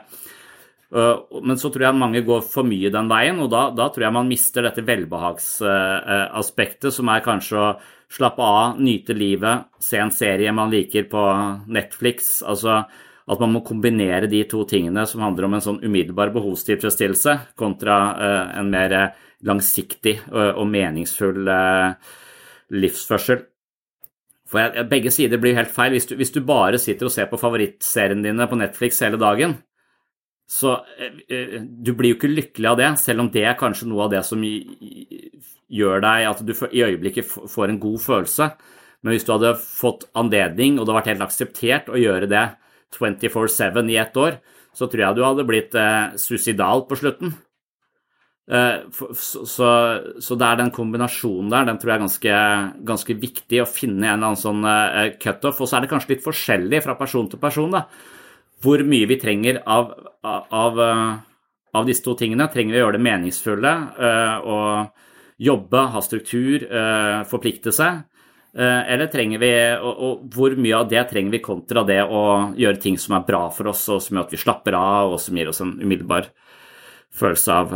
øh, 0.92 1.16
men 1.46 1.58
så 1.58 1.70
tror 1.70 1.84
jeg 1.86 1.96
mange 1.96 2.22
går 2.26 2.42
for 2.42 2.64
mye 2.68 2.90
den 2.94 3.10
veien, 3.10 3.40
og 3.40 3.50
da, 3.54 3.70
da 3.76 3.90
tror 3.90 4.04
jeg 4.08 4.14
man 4.14 4.28
mister 4.28 4.62
dette 4.66 4.86
velbehagsaspektet, 4.86 6.94
som 6.94 7.10
er 7.10 7.26
kanskje 7.26 7.58
å 7.58 7.80
slappe 8.10 8.42
av, 8.42 8.80
nyte 8.82 9.14
livet, 9.14 9.64
se 9.80 9.98
en 10.02 10.12
serie 10.12 10.52
man 10.52 10.70
liker 10.74 11.04
på 11.12 11.22
Netflix. 11.70 12.42
Altså 12.42 12.84
at 13.30 13.40
man 13.44 13.52
må 13.54 13.62
kombinere 13.62 14.26
de 14.26 14.42
to 14.50 14.66
tingene 14.66 15.06
som 15.06 15.22
handler 15.22 15.46
om 15.46 15.54
en 15.54 15.62
sånn 15.62 15.84
umiddelbar 15.86 16.34
behovstilfredsstillelse, 16.34 17.54
kontra 17.54 18.18
uh, 18.18 18.58
en 18.58 18.66
mer 18.74 19.14
langsiktig 19.46 20.18
og 20.34 20.66
meningsfull 20.68 21.48
livsførsel. 22.76 23.46
For 24.50 24.84
begge 24.90 25.12
sider 25.14 25.42
blir 25.42 25.58
helt 25.58 25.72
feil. 25.74 25.94
Hvis 25.94 26.10
du, 26.10 26.16
hvis 26.18 26.34
du, 26.34 26.42
bare 26.46 26.80
sitter 26.82 27.10
og 27.10 27.14
ser 27.14 27.30
på 27.30 27.38
favorittseriene 27.38 28.26
dine 28.26 28.48
på 28.50 28.58
Netflix 28.58 29.02
hele 29.06 29.20
dagen, 29.22 29.60
så 30.50 30.80
eh, 30.98 31.20
eh, 31.30 31.60
Du 31.62 31.94
blir 31.94 32.16
jo 32.16 32.18
ikke 32.18 32.32
lykkelig 32.32 32.72
av 32.72 32.80
det, 32.80 32.90
selv 33.04 33.26
om 33.26 33.30
det 33.34 33.46
er 33.46 33.60
kanskje 33.60 33.90
noe 33.92 34.08
av 34.08 34.16
det 34.16 34.24
som 34.26 34.42
gjør 34.42 36.02
deg 36.02 36.26
at 36.32 36.42
du 36.42 36.54
i 36.72 36.86
øyeblikket 36.88 37.30
får 37.30 37.70
en 37.70 37.82
god 37.82 38.02
følelse. 38.02 38.50
Men 39.06 39.14
hvis 39.14 39.28
du 39.28 39.36
hadde 39.36 39.54
fått 39.62 40.08
anledning, 40.18 40.80
og 40.80 40.84
det 40.84 40.92
hadde 40.92 41.00
vært 41.00 41.12
helt 41.14 41.28
akseptert 41.28 41.92
å 41.94 42.02
gjøre 42.02 42.32
det 42.32 42.48
24-7 42.98 43.94
i 43.94 44.00
ett 44.02 44.18
år, 44.18 44.40
så 44.74 44.90
tror 44.90 45.04
jeg 45.04 45.18
du 45.18 45.24
hadde 45.28 45.46
blitt 45.48 45.78
eh, 45.78 46.18
suicidal 46.18 46.88
på 46.90 46.98
slutten. 46.98 47.38
Eh, 48.50 48.76
så, 49.14 49.46
så, 49.46 49.68
så, 50.18 50.36
det 50.36 50.46
er 50.48 50.58
den 50.58 50.72
kombinasjonen 50.74 51.52
der, 51.54 51.68
den 51.70 51.78
tror 51.78 51.92
jeg 51.92 52.00
er 52.00 52.06
ganske, 52.06 52.38
ganske 52.90 53.16
viktig 53.22 53.60
å 53.62 53.70
finne 53.70 54.08
en 54.08 54.16
eller 54.16 54.32
annen 54.32 54.42
sånn 54.42 54.66
uh, 54.66 55.12
cutoff. 55.22 55.60
Og 55.62 55.70
så 55.70 55.78
er 55.78 55.86
det 55.86 55.92
kanskje 55.92 56.16
litt 56.16 56.26
forskjellig 56.26 56.82
fra 56.86 56.96
person 56.98 57.30
til 57.30 57.42
person 57.42 57.76
da, 57.78 57.84
hvor 58.66 58.82
mye 58.82 59.10
vi 59.10 59.20
trenger 59.22 59.62
av, 59.70 59.94
av, 60.26 60.82
av 60.82 61.86
disse 61.88 62.04
to 62.04 62.18
tingene. 62.18 62.50
Trenger 62.50 62.74
vi 62.74 62.82
å 62.82 62.88
gjøre 62.88 62.98
det 62.98 63.06
meningsfulle 63.06 63.72
og 64.44 65.06
jobbe, 65.40 65.84
ha 65.94 66.02
struktur, 66.04 66.66
forplikte 67.30 67.72
seg? 67.72 68.02
Eller 68.60 69.08
trenger 69.14 69.40
vi, 69.40 69.54
og, 69.78 70.04
og, 70.04 70.28
hvor 70.36 70.58
mye 70.60 70.76
av 70.76 70.92
det 70.92 71.06
trenger 71.08 71.38
vi 71.38 71.44
kontra 71.46 71.86
det 71.88 72.02
å 72.04 72.26
gjøre 72.60 72.84
ting 72.84 73.00
som 73.00 73.16
er 73.16 73.24
bra 73.32 73.46
for 73.56 73.72
oss, 73.72 73.86
og 73.88 74.04
som 74.04 74.20
gjør 74.20 74.28
at 74.28 74.36
vi 74.36 74.44
slapper 74.44 74.76
av, 74.76 75.16
og 75.16 75.24
som 75.24 75.40
gir 75.40 75.54
oss 75.54 75.64
en 75.64 75.78
umiddelbar 75.80 76.28
følelse 77.16 77.62
av 77.64 77.76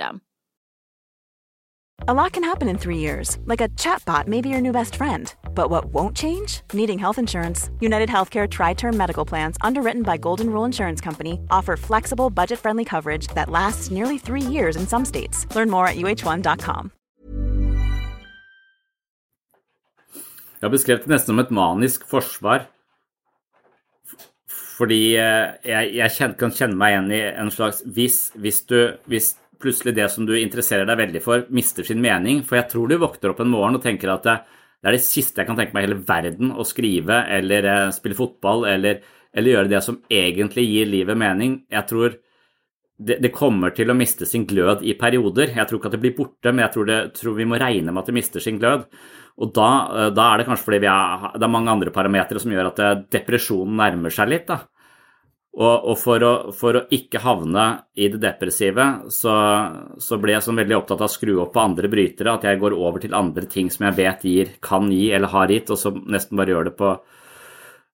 system. 0.01 0.21
A 2.07 2.13
lot 2.13 2.33
can 2.33 2.43
happen 2.43 2.67
in 2.67 2.79
three 2.79 2.97
years, 2.97 3.37
like 3.45 3.61
a 3.61 3.69
chatbot 3.77 4.27
may 4.27 4.41
be 4.41 4.49
your 4.49 4.61
new 4.61 4.71
best 4.71 4.95
friend. 4.95 5.33
But 5.53 5.69
what 5.69 5.85
won't 5.93 6.17
change? 6.17 6.61
Needing 6.73 6.99
health 6.99 7.19
insurance. 7.19 7.69
United 7.79 8.09
Healthcare 8.09 8.47
Tri 8.47 8.73
Term 8.73 8.97
Medical 8.97 9.25
Plans, 9.25 9.57
underwritten 9.61 10.03
by 10.03 10.17
Golden 10.17 10.47
Rule 10.47 10.65
Insurance 10.65 11.01
Company, 11.05 11.39
offer 11.51 11.77
flexible, 11.77 12.29
budget 12.31 12.59
friendly 12.59 12.85
coverage 12.85 13.27
that 13.35 13.49
lasts 13.49 13.91
nearly 13.91 14.17
three 14.17 14.41
years 14.41 14.75
in 14.75 14.87
some 14.87 15.05
states. 15.05 15.45
Learn 15.55 15.69
more 15.69 15.87
at 15.87 15.95
uh1.com. 15.97 16.91
Jeg 20.61 20.69
har 20.69 20.73
beskrevet 20.77 21.05
det 21.05 21.09
nesten 21.09 21.33
som 21.33 21.39
et 21.39 21.51
manisk 21.51 22.03
forsvar. 22.09 22.67
Fordi 24.77 25.15
eh, 25.17 25.53
jeg, 25.65 25.93
jeg 25.95 26.33
kan 26.37 26.53
kjenne 26.53 26.77
meg 26.77 26.93
igjen 26.93 27.11
i 27.13 27.21
en 27.43 27.49
slags 27.53 27.81
Hvis, 27.85 28.31
hvis 28.41 28.61
du 28.69 28.77
hvis 29.09 29.35
plutselig 29.61 29.93
det 29.97 30.07
som 30.13 30.25
du 30.27 30.33
interesserer 30.37 30.87
deg 30.89 30.99
veldig 30.99 31.21
for, 31.23 31.45
mister 31.53 31.87
sin 31.87 32.01
mening. 32.03 32.41
For 32.47 32.59
jeg 32.59 32.69
tror 32.71 32.89
du 32.89 32.97
våkner 33.01 33.33
opp 33.33 33.43
en 33.43 33.53
morgen 33.53 33.77
og 33.79 33.85
tenker 33.85 34.11
at 34.13 34.27
det, 34.27 34.35
det 34.81 34.89
er 34.89 34.97
det 34.97 35.05
siste 35.05 35.43
jeg 35.43 35.49
kan 35.49 35.59
tenke 35.59 35.75
meg 35.77 35.85
i 35.85 35.89
hele 35.89 36.01
verden 36.07 36.53
å 36.57 36.65
skrive 36.65 37.21
eller 37.37 37.69
eh, 37.69 37.93
spille 37.93 38.17
fotball 38.17 38.65
eller, 38.71 38.99
eller, 39.29 39.53
gjøre 39.53 39.71
det 39.71 39.81
som 39.85 40.01
egentlig 40.09 40.65
gir 40.65 40.89
livet 40.89 41.19
mening. 41.21 41.59
Jeg 41.69 41.89
tror 41.89 42.17
det, 43.01 43.19
det, 43.21 43.31
kommer 43.33 43.73
til 43.77 43.93
å 43.93 43.97
miste 43.97 44.25
sin 44.29 44.47
glød 44.49 44.81
i 44.85 44.97
perioder. 44.97 45.53
Jeg 45.53 45.69
tror 45.69 45.79
ikke 45.79 45.91
at 45.91 45.97
det 45.97 46.03
blir 46.03 46.17
borte, 46.17 46.53
men 46.53 46.65
jeg 46.65 46.75
tror, 46.75 46.89
det, 46.89 46.99
tror 47.17 47.37
vi 47.37 47.49
må 47.49 47.61
regne 47.61 47.93
med 47.93 48.01
at 48.01 48.09
det 48.09 48.17
mister 48.17 48.43
sin 48.43 48.57
glød. 48.61 48.89
Og 49.41 49.53
da, 49.55 49.69
eh, 49.93 50.11
da 50.17 50.27
er 50.31 50.41
det 50.41 50.49
kanskje 50.49 50.69
fordi 50.71 50.81
er, 50.81 51.29
det 51.37 51.47
er 51.47 51.55
mange 51.59 51.77
andre 51.77 51.93
parametere 51.93 52.41
som 52.41 52.53
gjør 52.53 52.73
at 52.73 52.81
eh, 52.81 52.99
depresjonen 53.19 53.77
nærmer 53.81 54.13
seg 54.13 54.33
litt. 54.33 54.49
da. 54.49 54.63
Og, 55.51 55.83
og 55.91 55.97
for, 55.99 56.23
å, 56.23 56.33
for, 56.55 56.77
å, 56.79 56.81
ikke 56.95 57.19
havne 57.25 57.65
i 57.99 58.07
det 58.13 58.21
depressive, 58.23 58.85
så, 59.11 59.33
så 59.99 60.19
ble 60.21 60.37
jeg 60.37 60.45
sånn 60.45 60.61
veldig 60.61 60.77
opptatt 60.77 61.01
av 61.03 61.09
å 61.09 61.11
skru 61.11 61.33
opp 61.43 61.51
på 61.57 61.63
andre 61.63 61.89
brytere, 61.91 62.37
at 62.37 62.45
jeg 62.47 62.59
går 62.61 62.75
over 62.77 63.03
til 63.03 63.15
andre 63.17 63.49
ting 63.51 63.67
som 63.73 63.89
jeg 63.89 63.97
vet 63.97 64.21
gir, 64.29 64.53
kan 64.63 64.87
gi 64.87 65.09
eller 65.11 65.33
har 65.33 65.51
gitt, 65.51 65.73
og 65.73 65.79
så 65.81 65.91
nesten 65.91 66.39
bare 66.39 66.53
gjør 66.53 66.69
det 66.69 66.73
på, 66.79 66.91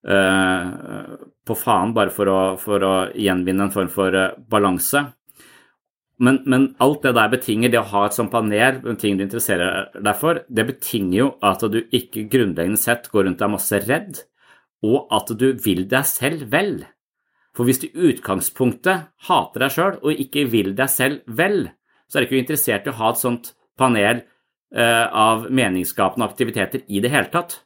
uh, 0.06 1.16
på 1.50 1.56
faen, 1.58 1.94
bare 1.96 2.14
for 2.14 2.30
å, 2.30 2.40
for 2.62 2.84
å, 2.86 2.92
gjenvinne 3.18 3.66
en 3.66 3.74
form 3.74 3.90
for 3.90 4.14
uh, 4.14 4.36
balanse. 4.54 5.02
Men, 6.22 6.38
men, 6.50 6.68
alt 6.82 7.02
det 7.02 7.16
der 7.18 7.32
betinger 7.32 7.72
det 7.74 7.80
å 7.80 7.88
ha 7.90 8.04
et 8.06 8.14
sånt 8.14 8.30
panel 8.30 8.78
ting 9.02 9.18
du 9.18 9.24
interesserer 9.24 9.90
deg 9.98 10.14
for, 10.18 10.44
det 10.46 10.66
betinger 10.70 11.18
jo 11.18 11.26
at 11.42 11.66
du 11.74 11.80
ikke 11.82 12.28
grunnleggende 12.30 12.78
sett 12.78 13.10
går 13.10 13.26
rundt 13.26 13.42
er 13.42 13.50
masse 13.50 13.82
redd, 13.82 14.22
og 14.86 15.10
at 15.14 15.34
du 15.34 15.48
vil 15.58 15.88
deg 15.90 16.06
selv 16.06 16.46
vel. 16.54 16.86
For 17.58 17.66
hvis 17.66 17.80
du 17.82 17.88
i 17.88 18.12
utgangspunktet 18.12 19.08
hater 19.26 19.64
deg 19.64 19.72
sjøl 19.74 19.96
og 19.98 20.20
ikke 20.22 20.44
vil 20.46 20.76
deg 20.78 20.90
selv 20.92 21.24
vel, 21.26 21.64
så 22.06 22.18
er 22.18 22.22
du 22.22 22.28
ikke 22.28 22.42
interessert 22.44 22.86
i 22.86 22.92
å 22.92 22.98
ha 23.00 23.08
et 23.10 23.18
sånt 23.18 23.48
panel 23.78 24.20
uh, 24.22 25.06
av 25.10 25.48
meningsskapende 25.50 26.28
aktiviteter 26.28 26.84
i 26.86 27.02
det 27.02 27.10
hele 27.10 27.32
tatt. 27.32 27.56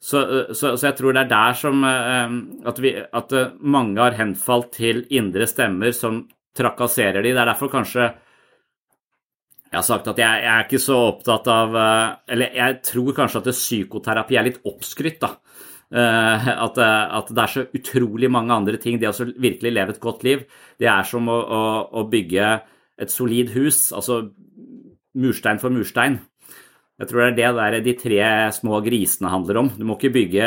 Så, 0.00 0.22
uh, 0.24 0.54
så, 0.56 0.72
så 0.72 0.88
jeg 0.88 0.96
tror 0.96 1.12
det 1.12 1.26
er 1.26 1.34
der 1.34 1.60
som 1.60 1.84
uh, 1.84 2.38
at, 2.72 2.80
vi, 2.80 2.94
at 2.96 3.36
mange 3.60 4.00
har 4.00 4.16
henfalt 4.16 4.72
til 4.78 5.04
indre 5.12 5.44
stemmer 5.52 5.92
som 5.92 6.24
trakasserer 6.56 7.20
de. 7.20 7.36
Det 7.36 7.44
er 7.44 7.52
derfor 7.52 7.74
kanskje 7.76 8.08
jeg 9.66 9.82
har 9.82 9.84
sagt 9.84 10.08
at 10.08 10.20
jeg, 10.22 10.44
jeg 10.46 10.52
er 10.54 10.64
ikke 10.64 10.80
så 10.80 10.96
opptatt 11.08 11.48
av 11.50 11.74
Eller 12.30 12.54
jeg 12.54 12.76
tror 12.86 13.16
kanskje 13.16 13.40
at 13.42 13.48
psykoterapi 13.50 14.38
er 14.38 14.46
litt 14.46 14.60
oppskrytt, 14.64 15.18
da. 15.20 15.34
Eh, 15.94 16.48
at, 16.50 16.78
eh, 16.82 17.16
at, 17.18 17.28
det 17.30 17.42
er 17.42 17.52
så 17.52 17.66
utrolig 17.78 18.30
mange 18.32 18.54
andre 18.54 18.78
ting. 18.82 18.98
Det 18.98 19.10
å 19.10 19.28
virkelig 19.38 19.72
leve 19.72 19.94
et 19.94 20.02
godt 20.02 20.24
liv, 20.26 20.46
det 20.82 20.90
er 20.90 21.06
som 21.06 21.28
å, 21.30 21.36
å, 21.36 21.66
å 22.00 22.06
bygge 22.10 22.54
et 23.02 23.12
solid 23.12 23.52
hus, 23.54 23.90
altså 23.94 24.24
murstein 25.16 25.60
for 25.62 25.72
murstein. 25.72 26.18
Jeg 26.96 27.10
tror 27.10 27.20
det 27.20 27.26
er 27.28 27.36
det 27.36 27.48
der 27.58 27.84
de 27.84 27.92
tre 28.00 28.26
små 28.56 28.78
grisene 28.80 29.28
handler 29.28 29.58
om. 29.60 29.68
Du 29.76 29.84
må 29.84 29.98
ikke 29.98 30.14
bygge, 30.14 30.46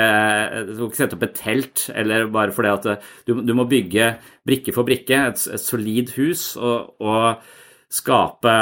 du 0.65 0.71
må 0.79 0.87
ikke 0.89 1.03
sette 1.03 1.15
opp 1.15 1.25
et 1.27 1.35
telt, 1.37 1.83
eller 1.93 2.25
bare 2.33 2.55
fordi 2.55 2.71
at 2.73 3.05
du, 3.29 3.35
du 3.45 3.53
må 3.53 3.67
bygge 3.69 4.15
brikke 4.49 4.73
for 4.73 4.87
brikke, 4.87 5.21
et, 5.29 5.43
et 5.45 5.61
solid 5.61 6.09
hus, 6.17 6.55
og, 6.57 6.97
og 7.05 7.45
skape 7.93 8.55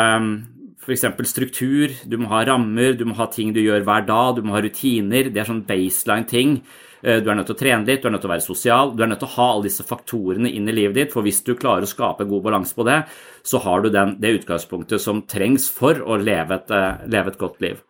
f.eks. 0.82 1.06
struktur, 1.30 1.94
du 2.06 2.18
må 2.22 2.30
ha 2.32 2.44
rammer, 2.48 2.94
du 2.98 3.06
må 3.10 3.16
ha 3.18 3.28
ting 3.32 3.54
du 3.56 3.62
gjør 3.64 3.86
hver 3.88 4.06
dag, 4.08 4.36
du 4.38 4.46
må 4.46 4.56
ha 4.56 4.62
rutiner. 4.64 5.32
Det 5.34 5.42
er 5.42 5.50
sånn 5.50 5.66
baseline 5.68 6.30
ting. 6.30 6.60
Eh, 7.02 7.20
du 7.22 7.30
er 7.30 7.38
nødt 7.38 7.50
til 7.52 7.58
å 7.58 7.60
trene 7.60 7.86
litt, 7.88 8.02
du 8.02 8.10
er 8.10 8.16
nødt 8.16 8.24
til 8.26 8.32
å 8.32 8.34
være 8.34 8.46
sosial, 8.46 8.94
du 8.96 9.04
er 9.04 9.12
nødt 9.12 9.22
til 9.22 9.30
å 9.30 9.36
ha 9.36 9.48
alle 9.54 9.68
disse 9.68 9.86
faktorene 9.86 10.50
inn 10.50 10.70
i 10.70 10.76
livet 10.76 10.98
ditt, 10.98 11.14
for 11.14 11.26
hvis 11.26 11.44
du 11.46 11.54
klarer 11.58 11.86
å 11.86 11.90
skape 11.90 12.28
god 12.30 12.46
balanse 12.48 12.78
på 12.78 12.86
det, 12.88 13.02
så 13.48 13.62
har 13.64 13.84
du 13.84 13.92
den, 13.94 14.16
det 14.22 14.34
utgangspunktet 14.40 15.04
som 15.04 15.22
trengs 15.30 15.68
for 15.74 16.02
å 16.02 16.18
leve 16.22 16.58
et, 16.58 16.72
eh, 16.74 17.06
leve 17.08 17.34
et, 17.34 17.38
godt 17.38 17.62
liv. 17.62 17.84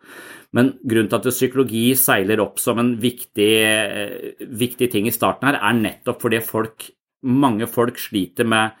Men 0.52 0.74
grunnen 0.84 1.08
til 1.08 1.18
at 1.18 1.32
psykologi 1.32 1.86
seiler 1.96 2.40
opp 2.40 2.60
som 2.60 2.78
en 2.80 2.96
viktig, 3.00 3.54
eh, 3.64 4.44
viktig 4.44 4.90
ting 4.92 5.08
i 5.08 5.14
starten 5.14 5.48
her, 5.48 5.60
er 5.60 5.80
nettopp 5.80 6.20
fordi 6.20 6.42
folk, 6.44 6.90
mange 7.24 7.66
folk 7.66 7.96
sliter 7.96 8.46
med 8.46 8.72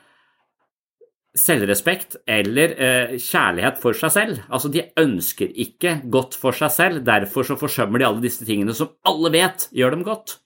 selvrespekt 1.38 2.18
eller 2.28 2.74
eh, 2.74 3.14
kjærlighet 3.22 3.78
for 3.82 3.96
seg 3.96 4.14
selv. 4.14 4.42
Altså, 4.48 4.70
de 4.72 4.84
ønsker 5.00 5.54
ikke 5.64 5.98
godt 6.10 6.36
for 6.38 6.56
seg 6.56 6.72
selv, 6.74 7.00
derfor 7.06 7.46
så 7.46 7.58
forsømmer 7.60 8.02
de 8.02 8.08
alle 8.08 8.24
disse 8.24 8.46
tingene 8.48 8.74
som 8.76 8.92
alle 9.08 9.32
vet 9.34 9.68
gjør 9.76 9.96
dem 9.96 10.04
godt. 10.06 10.38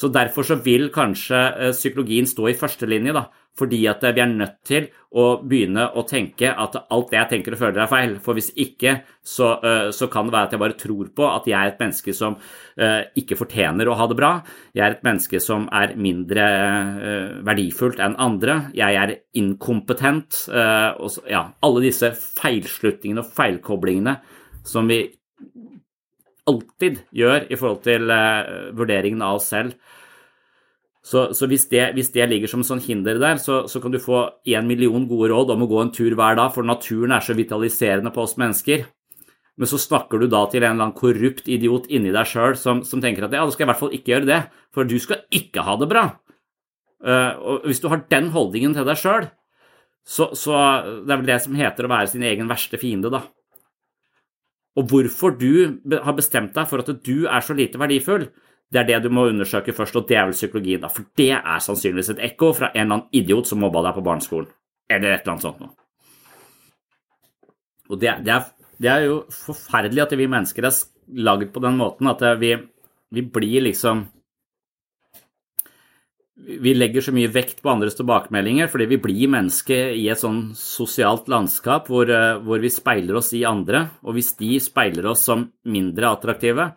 Så 0.00 0.08
derfor 0.12 0.46
så 0.46 0.56
vil 0.64 0.88
kanskje 0.94 1.38
eh, 1.38 1.74
psykologien 1.76 2.28
stå 2.28 2.50
i 2.50 2.56
førstelinje, 2.56 3.16
da, 3.16 3.26
fordi 3.60 3.84
at 3.90 4.02
vi 4.08 4.22
er 4.22 4.32
nødt 4.32 4.58
til 4.66 4.88
å 5.10 5.40
begynne 5.42 5.88
å 5.98 6.04
tenke 6.06 6.52
at 6.52 6.76
alt 6.78 7.10
det 7.10 7.18
jeg 7.18 7.30
tenker 7.32 7.54
og 7.56 7.60
føler 7.60 7.82
er 7.82 7.90
feil. 7.90 8.16
For 8.22 8.38
hvis 8.38 8.52
ikke, 8.62 8.94
så, 9.26 9.50
eh, 9.66 9.88
så, 9.94 10.06
kan 10.12 10.28
det 10.28 10.34
være 10.36 10.48
at 10.48 10.54
jeg 10.54 10.62
bare 10.62 10.78
tror 10.78 11.10
på 11.16 11.26
at 11.26 11.48
jeg 11.50 11.58
er 11.58 11.72
et 11.72 11.82
menneske 11.82 12.14
som 12.14 12.36
eh, 12.78 13.02
ikke 13.18 13.38
fortjener 13.40 13.90
å 13.90 13.96
ha 13.98 14.06
det 14.10 14.18
bra. 14.20 14.32
Jeg 14.76 14.84
er 14.86 14.96
et 14.96 15.06
menneske 15.06 15.42
som 15.42 15.66
er 15.74 15.96
mindre 15.98 16.46
eh, 16.46 17.30
verdifullt 17.46 18.02
enn 18.02 18.18
andre. 18.22 18.58
Jeg 18.76 19.00
er 19.02 19.16
inkompetent. 19.40 20.44
Og 20.50 21.30
ja, 21.30 21.44
alle 21.64 21.82
disse 21.82 22.12
feilslutningene 22.14 23.24
og 23.24 23.32
feilkoblingene 23.34 24.16
som 24.66 24.88
vi 24.90 25.02
alltid 26.50 27.02
gjør 27.14 27.46
i 27.50 27.58
forhold 27.58 27.82
til 27.84 28.10
vurderingen 28.76 29.22
av 29.22 29.38
oss 29.38 29.50
selv. 29.52 29.74
Så, 31.00 31.30
så 31.32 31.46
hvis, 31.48 31.64
det, 31.70 31.94
hvis, 31.96 32.10
det, 32.12 32.26
ligger 32.28 32.50
som 32.52 32.62
sånn 32.66 32.82
hinder 32.84 33.16
der, 33.20 33.38
så, 33.40 33.62
så, 33.72 33.80
kan 33.80 33.92
du 33.92 33.98
få 34.02 34.26
én 34.44 34.66
million 34.68 35.06
gode 35.08 35.30
råd 35.32 35.54
om 35.54 35.64
å 35.64 35.68
gå 35.70 35.78
en 35.80 35.92
tur 35.96 36.12
hver 36.12 36.36
dag, 36.36 36.50
for 36.52 36.66
naturen 36.66 37.14
er 37.16 37.24
så 37.24 37.36
vitaliserende 37.38 38.12
på 38.12 38.26
oss 38.26 38.36
mennesker. 38.40 38.84
Men 39.60 39.68
så 39.68 39.80
snakker 39.80 40.20
du 40.20 40.28
da 40.30 40.44
til 40.48 40.62
en 40.62 40.74
eller 40.74 40.86
annen 40.86 40.96
korrupt 40.96 41.48
idiot 41.48 41.88
inni 41.92 42.12
deg 42.12 42.28
sjøl 42.28 42.54
som, 42.56 42.84
som, 42.86 43.00
tenker 43.00 43.26
at 43.26 43.34
ja, 43.36 43.44
da 43.44 43.52
skal 43.52 43.64
jeg 43.64 43.68
i 43.68 43.72
hvert 43.72 43.80
fall 43.80 43.96
ikke 43.96 44.12
gjøre 44.14 44.28
det, 44.28 44.40
for 44.76 44.88
du 44.88 44.96
skal 45.00 45.24
ikke 45.40 45.64
ha 45.66 45.74
det 45.80 45.88
bra. 45.90 46.04
Uh, 47.00 47.32
og 47.40 47.68
hvis 47.68 47.80
du 47.80 47.88
har 47.92 48.04
den 48.12 48.30
holdningen 48.32 48.76
til 48.76 48.88
deg 48.88 49.00
sjøl, 49.00 49.28
så, 50.04 50.30
så 50.36 50.56
det 51.04 51.12
er 51.12 51.20
vel 51.20 51.28
det 51.28 51.40
som 51.44 51.56
heter 51.56 51.86
å 51.86 51.92
være 51.92 52.12
sin 52.12 52.24
egen 52.28 52.48
verste 52.48 52.80
fiende, 52.80 53.12
da. 53.12 53.24
Og 54.80 54.86
hvorfor 54.88 55.34
du 55.36 55.80
har 55.92 56.16
bestemt 56.16 56.54
deg 56.56 56.68
for 56.70 56.80
at 56.80 56.92
du 57.04 57.26
er 57.28 57.44
så 57.44 57.56
lite 57.56 57.80
verdifull, 57.80 58.28
det 58.70 58.80
er 58.80 58.86
det 58.86 59.00
du 59.02 59.10
må 59.10 59.26
undersøke 59.26 59.74
først, 59.74 59.96
og 59.98 60.06
det 60.06 60.16
er 60.16 60.28
vel 60.28 60.36
psykologien, 60.36 60.82
da. 60.84 60.90
For 60.94 61.08
det 61.18 61.32
er 61.34 61.62
sannsynligvis 61.64 62.12
et 62.14 62.24
ekko 62.30 62.52
fra 62.54 62.70
en 62.70 62.84
eller 62.84 63.00
annen 63.00 63.18
idiot 63.18 63.50
som 63.50 63.58
mobba 63.62 63.82
deg 63.88 63.96
på 63.96 64.04
barneskolen. 64.06 64.50
Eller 64.90 65.16
et 65.16 65.24
eller 65.24 65.34
annet 65.34 65.46
sånt 65.46 65.62
noe. 65.62 65.74
Og 67.90 67.98
det, 67.98 68.12
det, 68.26 68.36
er, 68.36 68.46
det, 68.78 68.90
er, 68.92 69.08
jo 69.08 69.16
forferdelig 69.34 70.04
at 70.04 70.14
vi 70.18 70.30
mennesker 70.30 70.68
er 70.68 70.78
laget 71.18 71.50
på 71.50 71.62
den 71.64 71.78
måten 71.80 72.06
at 72.06 72.22
vi, 72.38 72.54
vi 73.10 73.26
blir 73.26 73.66
liksom 73.66 74.06
vi 76.40 76.72
legger 76.72 77.04
så 77.04 77.12
mye 77.12 77.28
vekt 77.28 77.58
på 77.60 77.68
andres 77.68 77.98
tilbakemeldinger 77.98 78.70
fordi 78.70 78.86
vi 78.92 79.00
blir 79.02 79.32
mennesker 79.34 79.90
i 79.98 80.06
et 80.08 80.22
sånn 80.22 80.52
sosialt 80.56 81.26
landskap 81.28 81.90
hvor, 81.90 82.08
hvor, 82.46 82.62
vi 82.62 82.70
speiler 82.72 83.18
oss 83.20 83.34
i 83.36 83.42
andre, 83.44 83.88
og 84.06 84.16
hvis 84.16 84.32
de 84.38 84.54
speiler 84.62 85.10
oss 85.10 85.26
som 85.28 85.44
mindre 85.68 86.14
attraktive, 86.14 86.70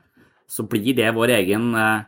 så 0.50 0.66
blir 0.70 0.96
det 0.98 1.14
vår 1.16 1.36
egen 1.40 1.72
uh, 1.76 2.04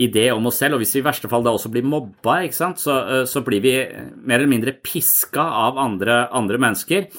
idé 0.00 0.30
om 0.32 0.46
oss 0.48 0.60
selv. 0.60 0.76
Og 0.76 0.84
hvis 0.84 0.96
vi 0.96 1.02
i 1.02 1.06
verste 1.06 1.30
fall 1.30 1.44
da 1.46 1.54
også 1.54 1.72
blir 1.72 1.86
mobba, 1.86 2.42
så, 2.52 2.72
uh, 2.74 3.24
så, 3.28 3.44
blir 3.46 3.64
vi 3.64 3.74
mer 4.16 4.40
eller 4.40 4.54
mindre 4.54 4.76
piska 4.76 5.44
av 5.66 5.80
andre, 5.80 6.26
andre, 6.36 6.60
mennesker. 6.60 7.10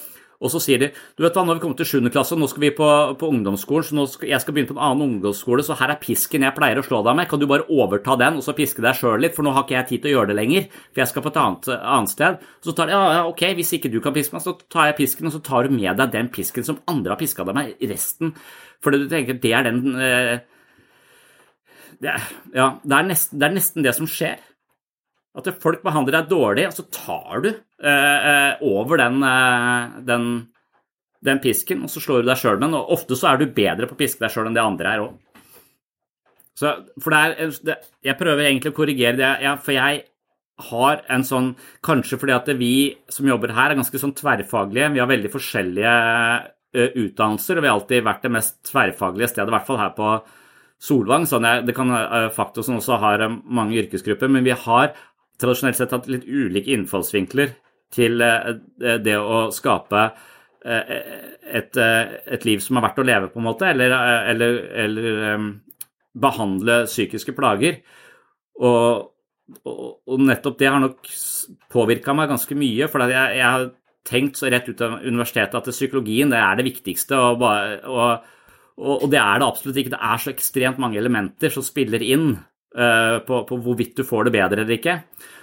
Og 0.42 0.50
så 0.50 0.58
sier 0.58 0.80
de 0.82 0.88
du 0.90 1.22
vet 1.22 1.36
hva, 1.36 1.44
nå 1.46 1.54
har 1.54 1.60
vi 1.60 1.62
kommet 1.62 1.78
til 1.84 2.02
7. 2.02 2.10
klasse, 2.14 2.34
nå 2.34 2.48
skal 2.50 2.64
vi 2.64 2.72
på, 2.74 2.88
på 3.22 3.28
ungdomsskolen, 3.30 3.86
så 3.86 4.08
skal, 4.16 4.32
jeg 4.32 4.42
skal 4.42 4.56
begynne 4.56 4.72
på 4.72 4.74
en 4.74 4.82
annen 4.88 5.04
ungdomsskole, 5.06 5.62
så 5.62 5.78
her 5.78 5.94
er 5.94 6.00
pisken 6.02 6.48
jeg 6.48 6.56
pleier 6.58 6.82
å 6.82 6.86
slå 6.86 7.04
deg 7.06 7.20
med. 7.20 7.30
Kan 7.30 7.44
du 7.44 7.46
bare 7.50 7.68
overta 7.70 8.18
den 8.18 8.40
og 8.40 8.46
så 8.46 8.56
piske 8.58 8.82
deg 8.82 8.98
sjøl 8.98 9.22
litt, 9.22 9.36
for 9.38 9.46
nå 9.46 9.54
har 9.54 9.68
ikke 9.68 9.78
jeg 9.78 9.90
tid 9.92 10.02
til 10.02 10.10
å 10.10 10.16
gjøre 10.16 10.32
det 10.32 10.40
lenger, 10.40 10.66
for 10.90 11.04
jeg 11.04 11.12
skal 11.14 11.26
på 11.28 11.34
et 11.34 11.40
annet, 11.44 11.70
annet 11.78 12.16
sted. 12.16 12.42
Så 12.66 12.74
tar 12.78 12.90
de 12.90 12.98
ja, 12.98 13.04
ja, 13.20 13.22
ok, 13.30 13.46
hvis 13.60 13.76
ikke 13.78 13.94
du 13.94 14.00
kan 14.02 14.18
piske 14.18 14.34
meg, 14.34 14.46
så 14.48 14.56
tar 14.66 14.90
jeg 14.90 14.98
pisken, 15.04 15.30
og 15.30 15.38
så 15.38 15.44
tar 15.46 15.70
du 15.70 15.78
med 15.78 16.02
deg 16.02 16.18
den 16.18 16.34
pisken 16.34 16.66
som 16.66 16.82
andre 16.90 17.14
har 17.14 17.22
piska 17.22 17.46
deg 17.46 17.60
med, 17.62 17.78
resten 17.94 18.34
fordi 18.82 19.04
du 19.04 19.10
tenker 19.12 19.38
det 19.42 19.54
er 19.54 19.68
den 19.68 19.82
eh, 19.96 20.38
det 22.02 22.16
Ja, 22.56 22.72
det 22.82 22.98
er, 22.98 23.10
nesten, 23.10 23.40
det 23.40 23.48
er, 23.48 23.56
nesten, 23.56 23.86
det 23.86 23.94
som 23.98 24.10
skjer. 24.10 24.40
At 25.38 25.48
folk 25.64 25.84
behandler 25.86 26.18
deg 26.18 26.32
dårlig, 26.32 26.66
og 26.68 26.76
så 26.76 26.88
tar 26.92 27.44
du 27.46 27.52
eh, 27.52 28.30
eh 28.32 28.64
over 28.68 29.00
den, 29.00 29.22
eh, 29.24 30.00
den, 30.08 30.30
den, 31.24 31.42
pisken, 31.44 31.86
og 31.86 31.94
så 31.94 32.02
slår 32.04 32.24
du 32.24 32.32
deg 32.32 32.42
sjøl 32.42 32.58
med 32.58 32.68
den. 32.68 32.80
Og 32.80 32.96
ofte 32.98 33.16
så 33.16 33.32
er 33.32 33.40
du 33.40 33.54
bedre 33.54 33.88
på 33.88 33.96
å 33.96 34.02
piske 34.02 34.24
deg 34.24 34.34
sjøl 34.34 34.50
enn 34.50 34.58
det 34.58 34.66
andre 34.66 34.96
er 34.96 35.04
òg. 35.06 35.20
For 36.62 37.14
det 37.14 37.20
er 37.20 37.54
det, 37.66 37.76
Jeg 38.06 38.18
prøver 38.20 38.46
egentlig 38.46 38.74
å 38.74 38.76
korrigere 38.78 39.18
det, 39.18 39.30
ja, 39.46 39.56
for 39.58 39.74
jeg 39.74 40.04
har 40.62 41.00
en 41.10 41.24
sånn 41.26 41.48
Kanskje 41.82 42.20
fordi 42.22 42.34
at 42.36 42.50
vi 42.60 42.74
som 43.10 43.26
jobber 43.26 43.54
her, 43.56 43.72
er 43.72 43.80
ganske 43.80 44.02
sånn 44.02 44.14
tverrfaglige. 44.18 44.92
Vi 44.94 45.02
har 45.02 45.10
veldig 45.10 45.32
forskjellige 45.32 45.94
Eh, 45.94 46.50
utdannelser, 46.74 47.58
og 47.58 47.64
vi 47.64 47.70
har 47.70 47.78
alltid 47.78 48.06
vært 48.06 48.26
det 48.26 48.32
mest 48.32 48.56
tverrfaglige 48.70 49.32
stedet, 49.32 49.50
i 49.52 49.56
hvert 49.56 49.68
fall 49.68 49.80
her 49.82 49.94
på 49.98 50.12
Solvang. 50.82 51.28
Sånn 51.30 51.48
jeg, 51.48 51.66
det 51.68 51.76
kan 51.78 51.94
faktisk 52.34 52.68
som 52.68 52.80
også 52.80 53.00
har 53.02 53.26
eh, 53.26 53.40
mange 53.60 53.80
yrkesgrupper, 53.84 54.32
men 54.32 54.48
vi 54.48 54.56
har 54.56 54.94
tradisjonelt 55.42 55.80
sett 55.80 55.94
hatt 55.96 56.10
litt 56.12 56.28
ulike 56.30 56.72
innfallsvinkler 56.76 57.56
til 57.92 58.22
det 58.22 59.16
å 59.20 59.40
skape 59.52 60.04
et, 60.64 61.76
et, 61.76 62.46
liv 62.46 62.62
som 62.64 62.78
er 62.78 62.86
verdt 62.86 63.02
å 63.02 63.06
leve, 63.10 63.32
på 63.34 63.42
en 63.42 63.48
måte, 63.50 63.68
eller, 63.74 63.96
eller, 64.32 64.60
eller 64.86 65.18
behandle 66.14 66.84
psykiske 66.86 67.34
plager. 67.36 67.82
Og, 68.62 69.12
og, 69.64 69.82
og, 70.06 70.18
nettopp 70.22 70.60
det 70.60 70.70
har 70.70 70.82
nok 70.84 71.10
påvirka 71.72 72.16
meg 72.18 72.32
ganske 72.32 72.58
mye. 72.58 72.90
For 72.92 73.06
jeg, 73.08 73.40
jeg, 73.40 73.70
tenkt 74.08 74.40
så 74.40 74.50
rett 74.50 74.70
ut 74.70 74.82
av 74.82 75.00
universitetet 75.04 75.58
at 75.58 75.74
psykologien 75.74 76.32
det 76.32 76.40
er 76.42 76.60
det 76.60 76.68
viktigste. 76.70 77.18
Og, 77.18 77.44
og, 77.90 78.32
og, 78.82 79.06
det 79.12 79.20
er 79.22 79.42
det 79.42 79.48
absolutt 79.48 79.82
ikke. 79.82 79.94
Det 79.96 80.02
er 80.12 80.24
så 80.24 80.34
ekstremt 80.34 80.82
mange 80.82 81.00
elementer 81.02 81.54
som 81.54 81.66
spiller 81.66 82.04
inn 82.06 82.34
uh, 82.34 83.18
på, 83.28 83.44
på, 83.50 83.60
hvorvidt 83.62 84.00
du 84.00 84.08
får 84.08 84.28
det 84.28 84.36
bedre 84.38 84.64
eller 84.64 84.78
ikke. 84.78 84.98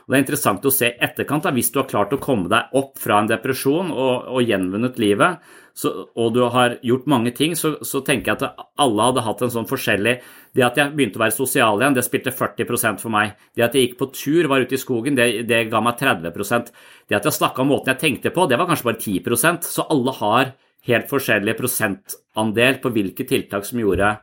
Og 0.09 0.15
Det 0.15 0.17
er 0.17 0.23
interessant 0.25 0.65
å 0.65 0.71
se 0.73 0.89
etterkant, 1.05 1.45
da, 1.45 1.51
hvis 1.53 1.69
du 1.69 1.83
har 1.83 1.89
klart 1.91 2.15
å 2.17 2.19
komme 2.21 2.49
deg 2.49 2.71
opp 2.81 2.95
fra 2.97 3.19
en 3.21 3.27
depresjon 3.29 3.91
og, 3.93 4.31
og 4.33 4.41
gjenvunnet 4.41 4.97
livet, 4.97 5.43
så, 5.77 5.91
og 6.17 6.33
du 6.33 6.41
har 6.49 6.79
gjort 6.83 7.11
mange 7.13 7.35
ting, 7.37 7.53
så, 7.55 7.75
så, 7.85 8.01
tenker 8.07 8.33
jeg 8.33 8.41
at 8.41 8.63
alle 8.81 9.05
hadde 9.11 9.23
hatt 9.27 9.43
en 9.45 9.53
sånn 9.53 9.69
forskjellig 9.69 10.15
Det 10.57 10.65
at 10.65 10.81
jeg 10.81 10.95
begynte 10.97 11.21
å 11.21 11.23
være 11.23 11.37
sosial 11.37 11.79
igjen, 11.79 11.95
det 11.95 12.07
spilte 12.07 12.33
40% 12.35 13.05
for 13.05 13.15
meg. 13.15 13.37
Det 13.55 13.63
at 13.67 13.77
jeg 13.77 13.85
gikk 13.85 13.99
på 14.01 14.09
tur, 14.17 14.49
var 14.51 14.65
ute 14.65 14.75
i 14.75 14.81
skogen, 14.81 15.19
det, 15.19 15.45
det 15.47 15.61
ga 15.71 15.83
meg 15.85 16.01
30% 16.01 16.73
Det 16.73 17.19
at 17.21 17.29
jeg 17.29 17.37
snakka 17.37 17.63
om 17.63 17.71
måten 17.77 17.93
jeg 17.93 18.01
tenkte 18.01 18.33
på, 18.35 18.49
det 18.49 18.59
var 18.59 18.67
kanskje 18.71 18.89
bare 18.89 19.03
10% 19.05 19.69
Så 19.69 19.87
alle 19.93 20.17
har 20.19 20.55
helt 20.89 21.13
forskjellig 21.13 21.55
prosentandel 21.61 22.81
på 22.81 22.95
hvilke 22.95 23.29
tiltak 23.29 23.67
som 23.69 23.83
gjorde, 23.83 24.15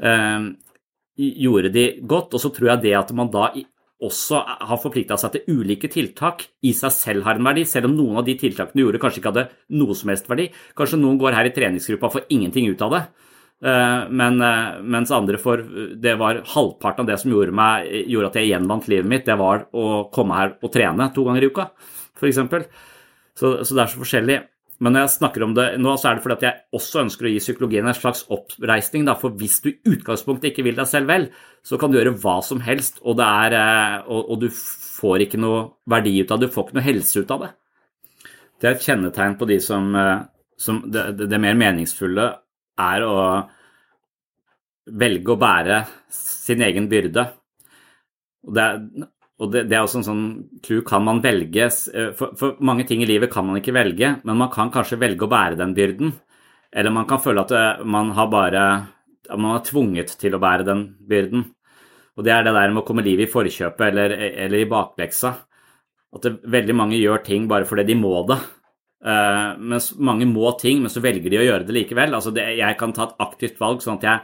øh, 0.00 0.46
gjorde 1.20 1.72
de 1.74 1.84
godt. 2.08 2.34
Og 2.34 2.40
så 2.40 2.50
tror 2.56 2.72
jeg 2.72 2.86
det 2.88 2.96
at 2.96 3.12
man 3.14 3.30
da 3.30 3.50
også 4.00 4.40
har 4.44 4.80
forplikta 4.80 5.18
seg 5.20 5.34
til 5.34 5.58
ulike 5.60 5.90
tiltak, 5.92 6.46
i 6.64 6.72
seg 6.76 6.92
selv 6.94 7.26
har 7.26 7.38
en 7.38 7.48
verdi, 7.50 7.66
selv 7.68 7.90
om 7.90 7.96
noen 7.98 8.20
av 8.20 8.26
de 8.26 8.36
tiltakene 8.40 8.78
du 8.78 8.84
gjorde, 8.86 9.00
kanskje 9.02 9.20
ikke 9.20 9.32
hadde 9.32 9.48
noe 9.76 9.96
som 9.98 10.12
helst 10.12 10.30
verdi. 10.30 10.48
Kanskje 10.78 11.00
noen 11.00 11.18
går 11.20 11.36
her 11.36 11.50
i 11.50 11.52
treningsgruppa 11.56 12.08
og 12.08 12.16
får 12.16 12.30
ingenting 12.32 12.70
ut 12.72 12.84
av 12.86 12.94
det. 12.96 13.02
Eh, 13.60 14.04
men, 14.08 14.40
eh, 14.40 14.80
mens 14.80 15.10
andre 15.12 15.36
får 15.36 15.66
Det 16.00 16.14
var 16.16 16.40
halvparten 16.48 17.00
av 17.00 17.06
det 17.06 17.18
som 17.20 17.30
gjorde, 17.30 17.52
meg, 17.52 18.06
gjorde 18.08 18.30
at 18.30 18.38
jeg 18.40 18.48
gjenvant 18.48 18.88
livet 18.88 19.06
mitt, 19.06 19.26
det 19.26 19.36
var 19.36 19.66
å 19.74 20.10
komme 20.10 20.32
her 20.34 20.56
og 20.62 20.72
trene 20.72 21.12
to 21.12 21.24
ganger 21.24 21.44
i 21.44 21.50
uka, 21.52 21.70
f.eks. 22.16 22.40
Så, 23.36 23.64
så 23.64 23.74
det 23.74 23.82
er 23.82 23.92
så 23.92 24.00
forskjellig. 24.00 24.38
Men 24.80 24.94
når 24.96 25.04
jeg 25.04 25.12
snakker 25.18 25.44
om 25.44 25.52
det 25.56 25.66
nå, 25.76 25.92
så 26.00 26.08
er 26.08 26.16
det 26.16 26.24
fordi 26.24 26.36
at 26.38 26.44
jeg 26.46 26.78
også 26.78 27.02
ønsker 27.02 27.26
å 27.28 27.32
gi 27.34 27.40
psykologien 27.42 27.88
en 27.90 27.96
slags 27.96 28.22
oppreisning. 28.32 29.04
Da, 29.04 29.12
for 29.20 29.36
hvis 29.36 29.58
du 29.60 29.68
i 29.74 29.76
utgangspunktet 29.92 30.50
ikke 30.50 30.64
vil 30.64 30.78
deg 30.78 30.88
selv 30.88 31.10
vel, 31.12 31.26
så 31.66 31.76
kan 31.80 31.92
du 31.92 31.98
gjøre 31.98 32.14
hva 32.22 32.38
som 32.44 32.62
helst, 32.64 33.02
og, 33.04 33.20
er, 33.20 33.56
eh, 33.58 33.96
og, 34.08 34.32
og 34.32 34.40
du 34.40 34.48
får 34.54 35.26
ikke 35.26 35.40
noe 35.40 35.66
verdi 35.90 36.14
ut 36.22 36.32
av 36.32 36.40
det. 36.40 36.48
Du 36.48 36.56
får 36.56 36.68
ikke 36.68 36.78
noe 36.78 36.86
helse 36.86 37.20
ut 37.20 37.34
av 37.36 37.44
det. 37.44 37.50
Det 38.60 38.68
er 38.68 38.76
et 38.76 38.88
kjennetegn 38.88 39.36
på 39.40 39.48
de 39.52 39.60
som, 39.64 39.92
eh, 40.00 40.16
som 40.60 40.80
det, 40.88 41.04
det, 41.20 41.42
mer 41.44 41.60
meningsfulle 41.60 42.30
er 42.80 43.04
å 43.04 43.20
velge 45.00 45.32
å 45.34 45.40
bære 45.40 45.82
sin 46.16 46.64
egen 46.64 46.88
byrde. 46.88 47.26
Det 48.48 48.64
er, 48.64 48.80
og 49.40 49.52
det, 49.52 49.64
det, 49.70 49.76
er 49.76 49.84
også 49.86 50.00
en 50.00 50.06
sånn 50.06 50.24
clou 50.64 50.82
Kan 50.86 51.06
man 51.06 51.22
velge 51.24 51.66
eh, 51.66 52.10
for, 52.16 52.34
for, 52.36 52.58
mange 52.64 52.84
ting 52.88 53.00
i 53.04 53.08
livet 53.08 53.32
kan 53.32 53.46
man 53.48 53.60
ikke 53.60 53.74
velge, 53.76 54.18
men 54.24 54.40
man 54.40 54.52
kan 54.52 54.72
kanskje 54.72 55.00
velge 55.00 55.24
å 55.24 55.32
bære 55.32 55.56
den 55.60 55.72
byrden. 55.76 56.12
Eller 56.70 56.94
man 56.94 57.08
kan 57.08 57.22
føle 57.22 57.46
at 57.46 57.54
eh, 57.56 57.84
man 57.88 58.12
har 58.16 58.28
bare 58.32 58.64
man 59.30 59.54
er 59.54 59.64
tvunget 59.64 60.16
til 60.20 60.34
å 60.34 60.42
bære 60.42 60.66
den 60.66 60.84
byrden. 61.08 61.44
Og 62.18 62.26
det 62.26 62.32
er 62.34 62.44
det 62.44 62.54
der 62.56 62.72
med 62.72 62.82
å 62.82 62.86
komme 62.88 63.04
livet 63.06 63.28
i 63.28 63.32
forkjøpet 63.32 63.84
eller, 63.86 64.14
eller 64.44 64.60
i 64.60 64.68
bakleksa. 64.68 65.30
At 66.10 66.26
det, 66.26 66.32
veldig 66.50 66.74
mange 66.76 66.98
gjør 66.98 67.22
ting 67.24 67.46
bare 67.48 67.68
fordi 67.68 67.86
de 67.92 67.96
må 67.96 68.12
det. 68.28 68.40
Uh, 69.00 69.56
mens 69.56 69.92
mange 69.96 70.26
må 70.28 70.50
ting, 70.60 70.82
men 70.82 70.92
så 70.92 71.00
velger 71.00 71.32
de 71.32 71.38
å 71.40 71.46
gjøre 71.46 71.68
det 71.68 71.76
likevel. 71.78 72.16
Altså 72.18 72.34
det, 72.34 72.44
jeg 72.58 72.76
kan 72.80 72.92
ta 72.96 73.06
et 73.06 73.22
aktivt 73.24 73.62
valg, 73.62 73.80
sånn 73.84 74.00
at 74.02 74.08
jeg 74.08 74.18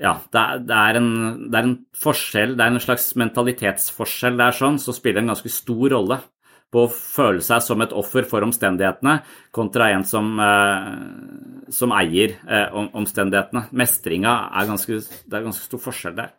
ja, 0.00 0.16
det 0.32 0.40
er, 0.40 0.62
det, 0.68 0.76
er 0.76 0.98
en, 0.98 1.10
det 1.50 1.58
er, 1.58 1.68
en, 1.68 1.76
forskjell, 2.02 2.56
det 2.56 2.64
er 2.64 2.72
en 2.74 2.82
slags 2.82 3.10
mentalitetsforskjell 3.16 4.40
der 4.40 4.56
sånn, 4.56 4.80
som 4.82 4.96
spiller 4.96 5.22
en 5.22 5.32
ganske 5.32 5.52
stor 5.52 5.94
rolle 5.94 6.18
på 6.74 6.82
å 6.84 6.90
føle 6.90 7.44
seg 7.44 7.62
som 7.64 7.82
et 7.84 7.94
offer 7.96 8.26
for 8.28 8.44
omstendighetene, 8.44 9.20
kontra 9.54 9.92
en 9.94 10.04
som, 10.04 10.34
eh, 10.42 11.70
som 11.72 11.94
eier 11.96 12.34
eh, 12.42 12.74
omstendighetene. 12.74 13.68
Mestringa 13.78 14.34
er 14.50 14.68
ganske, 14.72 14.98
det 15.00 15.38
er 15.38 15.46
ganske 15.46 15.68
stor 15.68 15.82
forskjell 15.86 16.18
der. 16.18 16.34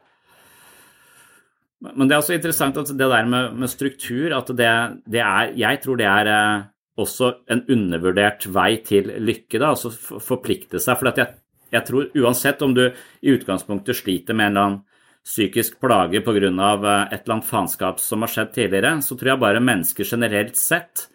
Men 1.87 2.09
det 2.09 2.15
er 2.15 2.21
også 2.23 2.35
interessant 2.35 2.77
at 2.81 2.89
det 2.89 3.09
der 3.09 3.27
med, 3.29 3.57
med 3.61 3.69
struktur, 3.69 4.33
at 4.33 4.49
det, 4.49 4.71
det, 5.05 5.21
er 5.21 5.53
Jeg 5.57 5.81
tror 5.83 5.97
det 5.97 6.07
er 6.09 6.29
eh, 6.33 6.67
også 6.97 7.33
en 7.53 7.63
undervurdert 7.69 8.47
vei 8.53 8.71
til 8.85 9.11
lykke, 9.21 9.59
da, 9.61 9.73
altså 9.73 9.93
forplikte 9.93 10.81
seg. 10.81 10.97
For 10.99 11.13
at 11.13 11.21
jeg 11.21 11.33
jeg 11.73 11.87
tror 11.87 12.11
uansett 12.15 12.61
om 12.65 12.73
du 12.77 12.85
i 12.87 13.33
utgangspunktet 13.33 13.99
sliter 13.99 14.37
med 14.37 14.49
en 14.49 14.51
eller 14.51 14.67
annen 14.67 14.83
psykisk 15.27 15.79
plage 15.83 16.21
pga. 16.23 16.39
Eh, 16.39 17.13
et 17.13 17.21
eller 17.21 17.35
annet 17.37 17.49
faenskap 17.49 17.99
som 18.03 18.23
har 18.23 18.31
skjedd 18.33 18.53
tidligere, 18.55 18.97
så 19.03 19.17
tror 19.17 19.33
jeg 19.33 19.43
bare 19.43 19.63
mennesker 19.63 20.07
generelt 20.07 20.59
sett 20.59 21.07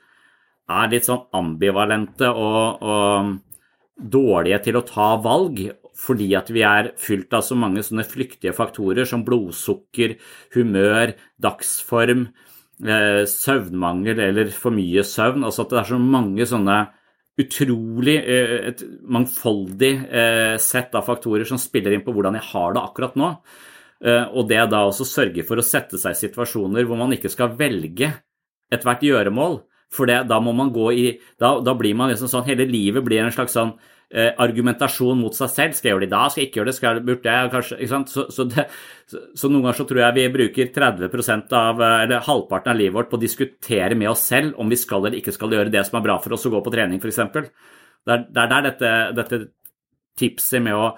er 0.73 0.91
litt 0.93 1.09
sånn 1.09 1.27
ambivalente 1.37 2.29
og, 2.29 2.83
og 2.83 3.33
dårlige 3.97 4.63
til 4.69 4.79
å 4.79 4.87
ta 4.89 5.15
valg 5.23 5.65
fordi 6.03 6.31
at 6.35 6.49
vi 6.51 6.63
er 6.67 6.93
fylt 6.99 7.35
av 7.37 7.45
så 7.47 7.57
mange 7.59 7.83
sånne 7.85 8.05
flyktige 8.09 8.55
faktorer 8.57 9.07
som 9.07 9.23
blodsukker, 9.27 10.17
humør, 10.55 11.13
dagsform, 11.43 12.25
eh, 12.83 13.23
søvnmangel 13.29 14.23
eller 14.25 14.51
for 14.57 14.75
mye 14.75 15.05
søvn. 15.07 15.45
Altså 15.45 15.67
at 15.67 15.75
det 15.75 15.81
er 15.83 15.91
så 15.93 16.01
mange 16.01 16.49
sånne 16.49 16.79
utrolig 17.41 18.17
eh, 18.21 18.57
et 18.73 18.83
mangfoldig 19.09 19.93
eh, 20.05 20.57
sett 20.61 20.95
av 20.99 21.07
faktorer 21.07 21.49
som 21.49 21.61
spiller 21.61 21.95
inn 21.95 22.05
på 22.05 22.13
hvordan 22.13 22.37
jeg 22.39 22.49
har 22.51 22.75
det 22.77 22.83
akkurat 22.83 23.17
nå. 23.19 23.31
Eh, 24.05 24.25
og 24.35 24.49
det 24.51 24.61
da 24.73 24.83
også 24.89 25.07
sørge 25.09 25.45
for 25.49 25.61
å 25.61 25.67
sette 25.67 26.01
seg 26.01 26.17
i 26.17 26.23
situasjoner 26.27 26.89
hvor 26.89 27.01
man 27.01 27.15
ikke 27.17 27.33
skal 27.33 27.55
velge 27.59 28.11
ethvert 28.73 29.05
gjøremål. 29.07 29.63
For 29.93 30.09
det, 30.09 30.23
da 30.31 30.41
må 30.41 30.55
man 30.57 30.73
gå 30.73 30.91
i 30.97 31.07
Da, 31.41 31.59
da 31.61 31.75
blir 31.77 31.97
man 31.99 32.13
liksom 32.13 32.31
sånn 32.31 32.47
Hele 32.47 32.65
livet 32.69 33.05
blir 33.05 33.21
en 33.21 33.35
slags 33.35 33.53
sånn 33.57 33.75
eh, 34.13 34.31
argumentasjon 34.41 35.21
mot 35.21 35.37
seg 35.37 35.51
selv. 35.53 35.77
Skal 35.77 35.91
jeg 35.91 35.95
gjøre 35.95 36.05
det 36.05 36.11
i 36.11 36.15
dag? 36.15 36.33
Skal 36.33 36.43
jeg 36.43 36.51
ikke 36.51 36.61
gjøre 36.61 36.71
det? 36.71 36.77
Skal 36.79 36.99
jeg, 36.99 37.05
burde 37.09 37.37
jeg 37.37 37.53
kanskje 37.53 37.79
ikke 37.79 37.93
sant? 37.93 38.13
Så, 38.13 38.27
så, 38.33 38.49
det, 38.49 38.67
så, 39.11 39.23
så, 39.37 39.51
noen 39.51 39.67
ganger 39.67 39.81
så 39.81 39.89
tror 39.91 40.03
jeg 40.05 40.19
vi 40.19 40.27
bruker 40.39 40.73
30 40.79 41.57
av, 41.61 41.85
eller 41.87 42.27
halvparten 42.29 42.75
av 42.75 42.81
livet 42.81 42.97
vårt 42.99 43.13
på 43.13 43.21
å 43.21 43.25
diskutere 43.25 43.99
med 43.99 44.13
oss 44.13 44.27
selv 44.33 44.61
om 44.61 44.73
vi 44.73 44.81
skal 44.81 45.07
eller 45.07 45.21
ikke 45.21 45.35
skal 45.37 45.57
gjøre 45.57 45.73
det 45.73 45.85
som 45.89 46.01
er 46.01 46.07
bra 46.09 46.19
for 46.23 46.37
oss 46.37 46.49
å 46.49 46.53
gå 46.53 46.61
på 46.65 46.75
trening, 46.75 47.01
f.eks. 47.03 47.23
Det 48.03 48.19
er 48.19 48.51
der 48.51 48.69
dette, 48.69 48.93
dette 49.17 49.41
tipset 50.19 50.63
med 50.65 50.77
å 50.77 50.93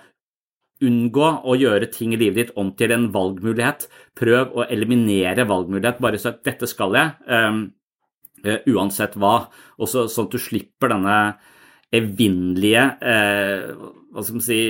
unngå 0.85 1.29
å 1.47 1.55
gjøre 1.57 1.89
ting 1.93 2.15
i 2.15 2.19
livet 2.21 2.41
ditt 2.41 2.59
om 2.61 2.73
til 2.77 2.93
en 2.95 3.07
valgmulighet. 3.15 3.87
Prøv 4.19 4.57
å 4.59 4.67
eliminere 4.67 5.47
valgmulighet. 5.49 6.01
Bare 6.03 6.21
så 6.21 6.33
at 6.35 6.43
dette 6.47 6.69
skal 6.71 6.97
jeg, 6.99 7.15
uh, 7.31 7.65
uansett 8.71 9.17
hva. 9.21 9.37
Og 9.81 9.91
så, 9.91 10.07
sånn 10.11 10.29
at 10.29 10.37
du 10.37 10.43
slipper 10.43 10.93
denne 10.93 11.19
evinnelige 11.95 12.85
eh, 13.07 13.71
Hva 14.15 14.23
skal 14.23 14.39
man 14.39 14.45
si 14.47 14.61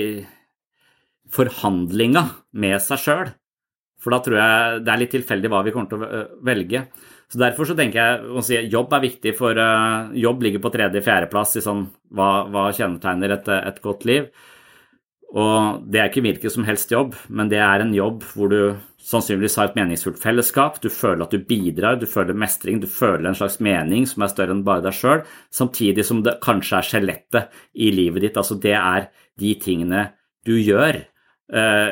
Forhandlinga 1.35 2.21
med 2.61 2.77
seg 2.83 3.01
sjøl. 3.01 3.33
For 4.01 4.13
da 4.13 4.21
tror 4.21 4.37
jeg 4.37 4.81
det 4.85 4.91
er 4.93 5.01
litt 5.01 5.13
tilfeldig 5.15 5.49
hva 5.49 5.63
vi 5.65 5.73
kommer 5.73 5.89
til 5.89 6.03
å 6.03 6.07
eh, 6.07 6.33
velge. 6.45 6.85
Så 7.25 7.39
Derfor 7.41 7.65
så 7.65 7.75
tenker 7.77 7.97
jeg 7.97 8.33
å 8.37 8.43
si 8.45 8.59
jobb 8.69 8.93
er 8.93 9.05
viktig, 9.07 9.31
for 9.33 9.57
uh, 9.57 10.11
jobb 10.13 10.43
ligger 10.45 10.61
på 10.61 10.69
tredje-fjerdeplass 10.75 11.55
i 11.57 11.63
sånn 11.65 11.87
hva, 12.13 12.45
hva 12.53 12.67
kjennetegner 12.77 13.33
et, 13.33 13.49
et, 13.49 13.79
godt 13.81 14.05
liv. 14.05 14.27
Og 15.33 15.81
det 15.89 15.99
er 15.99 16.11
ikke 16.11 16.21
hvilken 16.27 16.53
som 16.53 16.67
helst 16.69 16.93
jobb, 16.93 17.17
men 17.33 17.49
det 17.49 17.63
er 17.65 17.81
en 17.81 17.95
jobb 17.97 18.21
hvor 18.29 18.53
du 18.53 18.59
sannsynligvis 19.05 19.57
har 19.59 19.69
et 19.69 19.77
meningsfullt 19.77 20.19
fellesskap, 20.21 20.79
du 20.81 20.89
føler 20.89 21.25
at 21.25 21.33
du 21.33 21.43
bidrar, 21.45 21.99
du 22.01 22.07
føler 22.09 22.37
mestring, 22.37 22.79
du 22.81 22.87
føler 22.89 23.29
en 23.29 23.37
slags 23.37 23.59
mening 23.63 24.07
som 24.09 24.25
er 24.25 24.31
større 24.33 24.55
enn 24.55 24.63
bare 24.65 24.83
deg 24.85 24.97
sjøl, 24.97 25.21
samtidig 25.53 26.05
som 26.07 26.23
det 26.25 26.39
kanskje 26.45 26.79
er 26.79 26.89
skjelettet 26.89 27.59
i 27.73 27.91
livet 27.93 28.25
ditt. 28.25 28.39
Altså 28.41 28.57
det 28.57 28.73
er 28.79 29.09
de 29.41 29.53
tingene 29.61 30.07
du 30.45 30.55
gjør, 30.57 31.03
uh, 31.53 31.89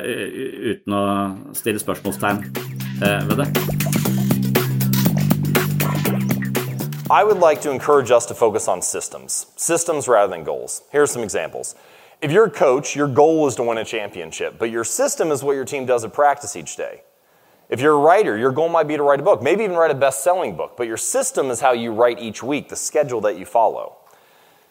uten 0.73 0.97
å 0.97 1.05
stille 1.57 1.81
spørsmålstegn 1.81 2.43
uh, 3.03 3.21
ved 3.29 3.43
det. 3.43 3.49
I 7.13 7.23
would 7.23 7.37
like 7.37 7.61
to 7.61 7.69
encourage 7.69 8.09
us 8.09 8.25
to 8.25 8.33
focus 8.33 8.67
on 8.67 8.81
systems, 8.81 9.45
systems 9.55 10.07
rather 10.07 10.33
than 10.33 10.43
goals. 10.43 10.81
Here 10.91 11.03
are 11.03 11.07
some 11.07 11.23
examples. 11.23 11.75
If 12.23 12.31
you're 12.31 12.45
a 12.45 12.49
coach, 12.49 12.95
your 12.95 13.09
goal 13.09 13.45
is 13.47 13.55
to 13.55 13.63
win 13.63 13.77
a 13.77 13.83
championship, 13.83 14.57
but 14.57 14.71
your 14.71 14.85
system 14.85 15.29
is 15.29 15.43
what 15.43 15.57
your 15.57 15.65
team 15.65 15.85
does 15.85 16.05
at 16.05 16.13
practice 16.13 16.55
each 16.55 16.77
day. 16.77 17.03
If 17.67 17.81
you're 17.81 17.95
a 17.95 17.99
writer, 17.99 18.37
your 18.37 18.53
goal 18.53 18.69
might 18.69 18.87
be 18.87 18.95
to 18.95 19.03
write 19.03 19.19
a 19.19 19.23
book, 19.23 19.41
maybe 19.41 19.65
even 19.65 19.75
write 19.75 19.91
a 19.91 19.93
best 19.93 20.23
selling 20.23 20.55
book, 20.55 20.77
but 20.77 20.87
your 20.87 20.95
system 20.95 21.51
is 21.51 21.59
how 21.59 21.73
you 21.73 21.91
write 21.91 22.19
each 22.19 22.41
week, 22.41 22.69
the 22.69 22.77
schedule 22.77 23.19
that 23.21 23.37
you 23.37 23.43
follow. 23.43 23.97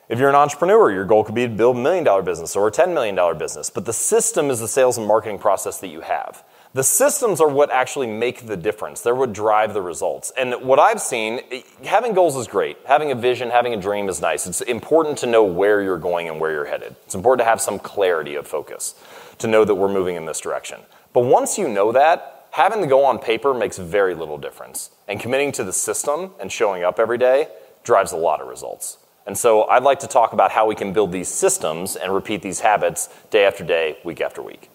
If 0.09 0.19
you're 0.19 0.31
an 0.31 0.35
entrepreneur, 0.35 0.91
your 0.91 1.05
goal 1.05 1.25
could 1.25 1.35
be 1.35 1.43
to 1.43 1.53
build 1.53 1.77
a 1.77 1.79
million 1.79 2.05
dollar 2.05 2.23
business 2.23 2.57
or 2.57 2.69
a 2.69 2.73
$10 2.73 2.95
million 2.95 3.37
business, 3.37 3.69
but 3.69 3.85
the 3.85 3.93
system 3.93 4.49
is 4.49 4.59
the 4.59 4.67
sales 4.67 4.97
and 4.97 5.07
marketing 5.07 5.39
process 5.39 5.79
that 5.81 5.89
you 5.89 6.01
have. 6.01 6.43
The 6.75 6.83
systems 6.83 7.39
are 7.43 7.49
what 7.49 7.71
actually 7.71 8.07
make 8.07 8.47
the 8.47 8.57
difference. 8.57 9.03
They're 9.03 9.15
what 9.15 9.35
drive 9.35 9.75
the 9.75 9.83
results. 9.83 10.33
And 10.39 10.55
what 10.63 10.79
I've 10.79 11.03
seen, 11.03 11.41
eh, 11.51 11.61
having 11.85 12.15
goals 12.15 12.35
is 12.35 12.47
great. 12.47 12.79
Having 12.87 13.13
a 13.13 13.15
vision, 13.15 13.51
having 13.51 13.75
a 13.75 13.77
dream 13.77 14.09
is 14.09 14.23
nice. 14.23 14.47
It's 14.47 14.63
important 14.63 15.19
to 15.19 15.27
know 15.27 15.45
where 15.45 15.83
you're 15.83 15.99
going 15.99 16.31
and 16.31 16.41
where 16.41 16.51
you're 16.51 16.65
headed. 16.65 16.97
It's 17.05 17.15
important 17.15 17.45
to 17.45 17.51
have 17.51 17.61
some 17.61 17.79
clarity 17.79 18.37
of 18.37 18.47
focus, 18.47 18.95
to 19.37 19.47
know 19.47 19.67
that 19.67 19.75
we're 19.75 19.93
moving 19.93 20.17
in 20.17 20.25
this 20.25 20.41
direction. 20.41 20.81
But 21.13 21.27
once 21.27 21.59
you 21.59 21.69
know 21.69 21.93
that, 21.93 22.47
having 22.53 22.81
the 22.81 22.87
goal 22.87 23.05
on 23.05 23.19
paper 23.19 23.53
makes 23.53 23.77
very 23.77 24.15
little 24.15 24.39
difference. 24.39 24.93
And 25.09 25.21
committing 25.21 25.53
to 25.53 25.65
the 25.65 25.75
system 25.75 26.31
and 26.41 26.51
showing 26.51 26.85
up 26.85 26.99
every 26.99 27.19
day 27.19 27.49
drives 27.85 28.13
a 28.13 28.17
lot 28.17 28.41
of 28.41 28.49
results. 28.49 28.97
And 29.27 29.37
so 29.37 29.65
I'd 29.65 29.83
like 29.83 29.99
to 30.01 30.07
talk 30.07 30.33
about 30.33 30.51
how 30.51 30.67
we 30.67 30.75
can 30.75 30.95
build 30.95 31.13
these 31.13 31.29
systems 31.29 31.97
and 31.97 32.15
repeat 32.15 32.41
these 32.41 32.61
habits 32.61 33.11
day 33.31 33.45
after 33.45 33.63
day, 33.63 33.99
week 34.05 34.23
after 34.23 34.41
week. 34.41 34.71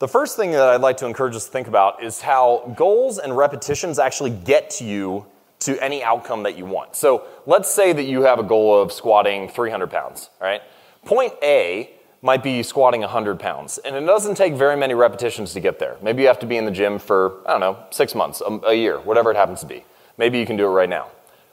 The 0.00 0.08
first 0.08 0.34
thing 0.34 0.52
that 0.52 0.62
I'd 0.62 0.80
like 0.80 0.96
to 0.96 1.06
encourage 1.06 1.36
us 1.36 1.44
to 1.44 1.52
think 1.52 1.68
about 1.68 2.02
is 2.02 2.22
how 2.22 2.72
goals 2.74 3.18
and 3.18 3.36
repetitions 3.36 3.98
actually 3.98 4.30
get 4.30 4.70
to 4.70 4.84
you 4.84 5.26
to 5.58 5.78
any 5.84 6.02
outcome 6.02 6.42
that 6.44 6.56
you 6.56 6.64
want. 6.64 6.96
So 6.96 7.26
let's 7.44 7.70
say 7.70 7.92
that 7.92 8.04
you 8.04 8.22
have 8.22 8.38
a 8.38 8.42
goal 8.42 8.80
of 8.80 8.92
squatting 8.92 9.50
300 9.50 9.90
pounds, 9.90 10.30
right? 10.40 10.62
Point 11.04 11.34
A 11.42 11.90
might 12.22 12.42
be 12.42 12.62
squatting 12.62 13.02
100 13.02 13.38
pounds, 13.38 13.76
and 13.76 13.94
it 13.94 14.00
doesn't 14.06 14.36
take 14.36 14.54
very 14.54 14.74
many 14.74 14.94
repetitions 14.94 15.52
to 15.52 15.60
get 15.60 15.78
there. 15.78 15.98
Maybe 16.00 16.22
you 16.22 16.28
have 16.28 16.38
to 16.38 16.46
be 16.46 16.56
in 16.56 16.64
the 16.64 16.70
gym 16.70 16.98
for, 16.98 17.46
I 17.46 17.50
don't 17.50 17.60
know, 17.60 17.76
six 17.90 18.14
months, 18.14 18.40
a, 18.66 18.72
year, 18.72 19.00
whatever 19.00 19.30
it 19.30 19.36
happens 19.36 19.60
to 19.60 19.66
be. 19.66 19.84
Maybe 20.16 20.38
you 20.38 20.46
can 20.46 20.56
do 20.56 20.64
it 20.64 20.70
right 20.70 20.88
now. 20.88 21.08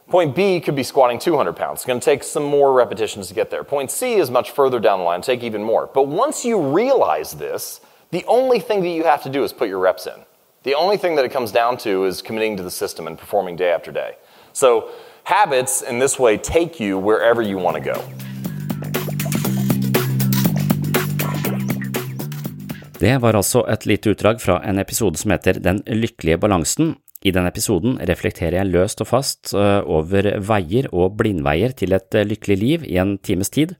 Point 0.07 0.38
B 0.38 0.62
could 0.62 0.75
be 0.75 0.83
squatting 0.83 1.19
200 1.19 1.51
pounds. 1.51 1.79
It's 1.79 1.86
going 1.86 1.99
to 1.99 2.05
take 2.05 2.23
some 2.23 2.43
more 2.43 2.71
repetitions 2.71 3.27
to 3.27 3.33
get 3.33 3.51
there. 3.51 3.65
Point 3.65 3.91
C 3.91 4.13
is 4.13 4.31
much 4.31 4.51
further 4.51 4.79
down 4.79 4.99
the 4.99 5.05
line, 5.05 5.21
take 5.21 5.43
even 5.43 5.62
more. 5.62 5.89
But 5.93 6.07
once 6.07 6.45
you 6.45 6.62
realize 6.62 7.33
this, 7.33 7.81
the 8.12 8.24
only 8.28 8.60
thing 8.60 8.82
that 8.84 8.89
you 8.89 9.04
have 9.04 9.24
to 9.24 9.30
do 9.30 9.43
is 9.43 9.52
put 9.52 9.67
your 9.67 9.80
reps 9.80 10.08
in. 10.08 10.24
The 10.63 10.76
only 10.76 10.98
thing 10.98 11.15
that 11.15 11.26
it 11.26 11.32
comes 11.32 11.52
down 11.52 11.78
to 11.78 12.06
is 12.06 12.22
committing 12.22 12.58
to 12.58 12.63
the 12.63 12.72
system 12.72 13.08
and 13.08 13.17
performing 13.17 13.58
day 13.58 13.72
after 13.72 13.91
day. 13.91 14.15
So, 14.54 14.89
habits 15.24 15.82
in 15.82 16.00
this 16.00 16.17
way 16.17 16.38
take 16.38 16.80
you 16.80 16.98
wherever 16.98 17.41
you 17.41 17.58
want 17.58 17.76
to 17.76 17.82
go. 17.82 18.02
Det 23.00 23.17
var 23.22 23.36
altså 23.36 23.62
et 23.70 23.86
lite 23.86 24.10
utdrag 24.10 24.41
fra 24.41 24.62
en 24.65 24.80
episode 24.80 25.17
som 25.17 25.32
heter 25.32 25.60
Den 25.60 25.84
lykkelige 25.86 26.38
balansen. 26.38 26.96
I 27.22 27.32
denne 27.32 27.52
episoden 27.52 28.00
reflekterer 28.10 28.58
jeg 28.58 28.72
løst 28.72 29.02
og 29.02 29.08
fast 29.08 29.54
eh, 29.54 29.82
over 29.84 30.39
veier 30.39 30.88
og 30.93 31.17
blindveier 31.17 31.76
til 31.78 31.93
et 31.93 32.13
lykkelig 32.26 32.58
liv 32.58 32.88
i 32.88 32.98
en 32.98 33.17
times 33.17 33.50
tid. 33.50 33.76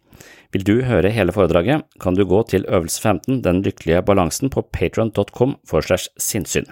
Vil 0.56 0.64
du 0.64 0.76
høre 0.88 1.12
hele 1.12 1.34
foredraget, 1.36 1.84
kan 2.00 2.16
du 2.16 2.24
gå 2.26 2.40
til 2.48 2.66
øvelse 2.72 3.02
15 3.02 3.42
Den 3.44 3.62
lykkelige 3.66 4.04
balansen 4.08 4.50
på 4.50 4.64
patron.com 4.72 5.58
for 5.68 5.82
slash 5.82 6.10
sinnssyn. 6.18 6.70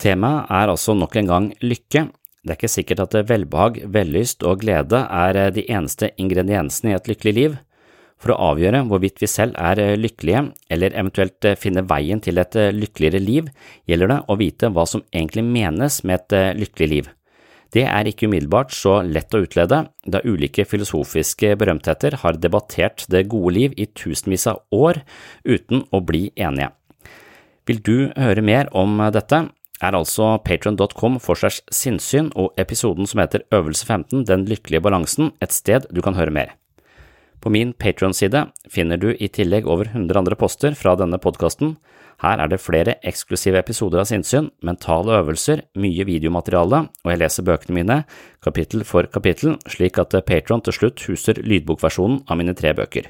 Temaet 0.00 0.46
er 0.48 0.70
altså 0.70 0.94
nok 0.94 1.16
en 1.16 1.26
gang 1.26 1.50
lykke. 1.60 2.06
Det 2.40 2.54
er 2.54 2.56
ikke 2.56 2.72
sikkert 2.72 3.02
at 3.04 3.28
velbehag, 3.28 3.82
vellyst 3.84 4.46
og 4.46 4.62
glede 4.62 5.02
er 5.10 5.50
de 5.50 5.66
eneste 5.68 6.12
ingrediensene 6.16 6.94
i 6.94 6.96
et 6.96 7.10
lykkelig 7.10 7.34
liv. 7.36 7.58
For 8.20 8.32
å 8.32 8.52
avgjøre 8.52 8.84
hvorvidt 8.88 9.20
vi 9.20 9.28
selv 9.28 9.56
er 9.58 9.96
lykkelige, 9.96 10.46
eller 10.70 10.96
eventuelt 10.96 11.46
finne 11.60 11.84
veien 11.88 12.20
til 12.20 12.40
et 12.40 12.56
lykkeligere 12.76 13.20
liv, 13.20 13.48
gjelder 13.88 14.12
det 14.12 14.20
å 14.28 14.36
vite 14.40 14.72
hva 14.72 14.86
som 14.88 15.04
egentlig 15.12 15.44
menes 15.48 16.02
med 16.04 16.20
et 16.20 16.60
lykkelig 16.60 16.90
liv. 16.94 17.08
Det 17.70 17.84
er 17.86 18.08
ikke 18.10 18.26
umiddelbart 18.26 18.72
så 18.74 18.96
lett 19.06 19.34
å 19.34 19.44
utlede, 19.44 19.84
da 20.02 20.20
ulike 20.26 20.64
filosofiske 20.66 21.52
berømtheter 21.60 22.18
har 22.24 22.38
debattert 22.42 23.06
det 23.12 23.28
gode 23.30 23.54
liv 23.54 23.76
i 23.78 23.86
tusenvis 23.86 24.48
av 24.50 24.64
år 24.74 25.02
uten 25.46 25.84
å 25.94 26.02
bli 26.02 26.28
enige. 26.34 26.72
Vil 27.70 27.82
du 27.86 27.96
høre 28.18 28.42
mer 28.42 28.70
om 28.74 28.98
dette, 29.14 29.44
er 29.80 29.96
altså 29.96 30.34
patron.com 30.44 31.18
for 31.22 31.38
segs 31.38 31.62
sinnssyn 31.72 32.32
og 32.36 32.58
episoden 32.60 33.08
som 33.08 33.22
heter 33.22 33.46
Øvelse 33.54 33.86
15 33.86 34.26
Den 34.28 34.44
lykkelige 34.50 34.82
balansen 34.84 35.30
et 35.40 35.54
sted 35.56 35.86
du 35.94 36.02
kan 36.04 36.18
høre 36.18 36.34
mer. 36.34 36.56
På 37.40 37.48
min 37.48 37.72
Patron-side 37.72 38.50
finner 38.68 39.00
du 39.00 39.14
i 39.14 39.30
tillegg 39.32 39.64
over 39.64 39.88
100 39.88 40.18
andre 40.20 40.36
poster 40.36 40.76
fra 40.76 40.92
denne 41.00 41.16
podkasten, 41.22 41.78
her 42.20 42.40
er 42.42 42.50
det 42.52 42.60
flere 42.60 42.98
eksklusive 43.06 43.60
episoder 43.62 44.02
av 44.02 44.08
Sinnsyn, 44.10 44.50
mentale 44.66 45.14
øvelser, 45.22 45.64
mye 45.80 46.04
videomateriale, 46.04 46.82
og 47.04 47.12
jeg 47.12 47.20
leser 47.22 47.46
bøkene 47.46 47.78
mine 47.78 48.02
kapittel 48.44 48.84
for 48.84 49.08
kapittel, 49.08 49.56
slik 49.70 49.96
at 50.02 50.16
Patron 50.28 50.60
til 50.64 50.76
slutt 50.76 51.06
huser 51.08 51.40
lydbokversjonen 51.40 52.22
av 52.28 52.40
mine 52.40 52.56
tre 52.58 52.74
bøker. 52.76 53.08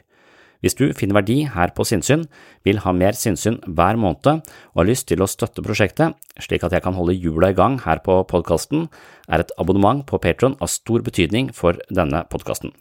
Hvis 0.61 0.77
du 0.77 0.91
finner 0.93 1.17
verdi 1.17 1.39
her 1.49 1.73
på 1.73 1.87
Sinnsyn, 1.89 2.27
vil 2.69 2.83
ha 2.85 2.93
mer 2.93 3.17
sinnsyn 3.17 3.57
hver 3.65 3.97
måned 3.97 4.45
og 4.45 4.83
har 4.83 4.89
lyst 4.91 5.09
til 5.09 5.25
å 5.25 5.29
støtte 5.31 5.65
prosjektet, 5.65 6.13
slik 6.37 6.67
at 6.67 6.77
jeg 6.77 6.85
kan 6.85 6.99
holde 6.99 7.17
hjula 7.17 7.51
i 7.51 7.57
gang 7.57 7.79
her 7.87 8.03
på 8.05 8.19
podkasten, 8.29 8.91
er 9.27 9.41
et 9.41 9.55
abonnement 9.59 10.05
på 10.07 10.21
Patron 10.21 10.59
av 10.61 10.69
stor 10.69 11.01
betydning 11.07 11.49
for 11.57 11.81
denne 11.89 12.27
podkasten. 12.29 12.75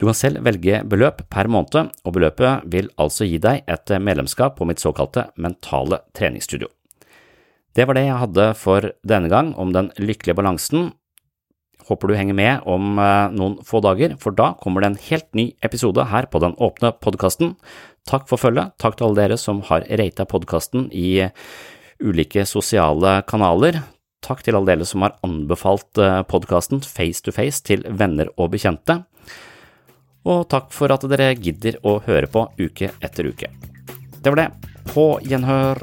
Du 0.00 0.06
kan 0.08 0.16
selv 0.16 0.42
velge 0.46 0.82
beløp 0.88 1.24
per 1.30 1.50
måned, 1.50 1.92
og 2.04 2.14
beløpet 2.16 2.64
vil 2.72 2.90
altså 3.00 3.28
gi 3.28 3.38
deg 3.42 3.66
et 3.70 3.92
medlemskap 4.02 4.56
på 4.58 4.68
mitt 4.68 4.82
såkalte 4.82 5.28
mentale 5.36 6.02
treningsstudio. 6.16 6.70
Det 7.72 7.86
var 7.88 7.96
det 7.96 8.04
jeg 8.04 8.20
hadde 8.20 8.48
for 8.58 8.90
denne 9.08 9.30
gang 9.32 9.54
om 9.56 9.72
den 9.72 9.88
lykkelige 10.00 10.36
balansen. 10.36 10.90
Håper 11.88 12.10
du 12.10 12.16
henger 12.18 12.36
med 12.36 12.66
om 12.68 12.98
eh, 13.00 13.32
noen 13.34 13.56
få 13.66 13.80
dager, 13.82 14.14
for 14.20 14.36
da 14.36 14.52
kommer 14.60 14.84
det 14.84 14.92
en 14.92 15.00
helt 15.08 15.28
ny 15.34 15.46
episode 15.64 16.04
her 16.12 16.28
på 16.30 16.42
den 16.44 16.54
åpne 16.62 16.92
podkasten. 17.02 17.56
Takk 18.08 18.28
for 18.30 18.40
følget, 18.40 18.74
takk 18.82 18.98
til 18.98 19.08
alle 19.08 19.22
dere 19.22 19.38
som 19.40 19.62
har 19.70 19.86
rata 19.86 20.26
podkasten 20.28 20.90
i 20.92 21.24
ulike 22.02 22.44
sosiale 22.46 23.20
kanaler. 23.26 23.80
Takk 24.22 24.44
til 24.46 24.58
alle 24.58 24.74
dere 24.74 24.86
som 24.86 25.02
har 25.06 25.16
anbefalt 25.26 25.98
eh, 25.98 26.20
podkasten 26.28 26.84
Face 26.86 27.24
to 27.24 27.34
Face 27.34 27.64
til 27.66 27.82
venner 27.88 28.30
og 28.36 28.52
bekjente 28.54 29.00
og 30.28 30.44
takk 30.52 30.70
for 30.74 30.92
at 30.94 31.04
dere 31.10 31.32
gidder 31.34 31.80
å 31.86 31.98
høre 32.06 32.28
på 32.30 32.46
uke 32.60 32.92
etter 33.02 33.30
uke. 33.32 33.50
Det 34.22 34.30
var 34.30 34.38
det. 34.44 34.50
På 34.92 35.16
gjenhør. 35.22 35.82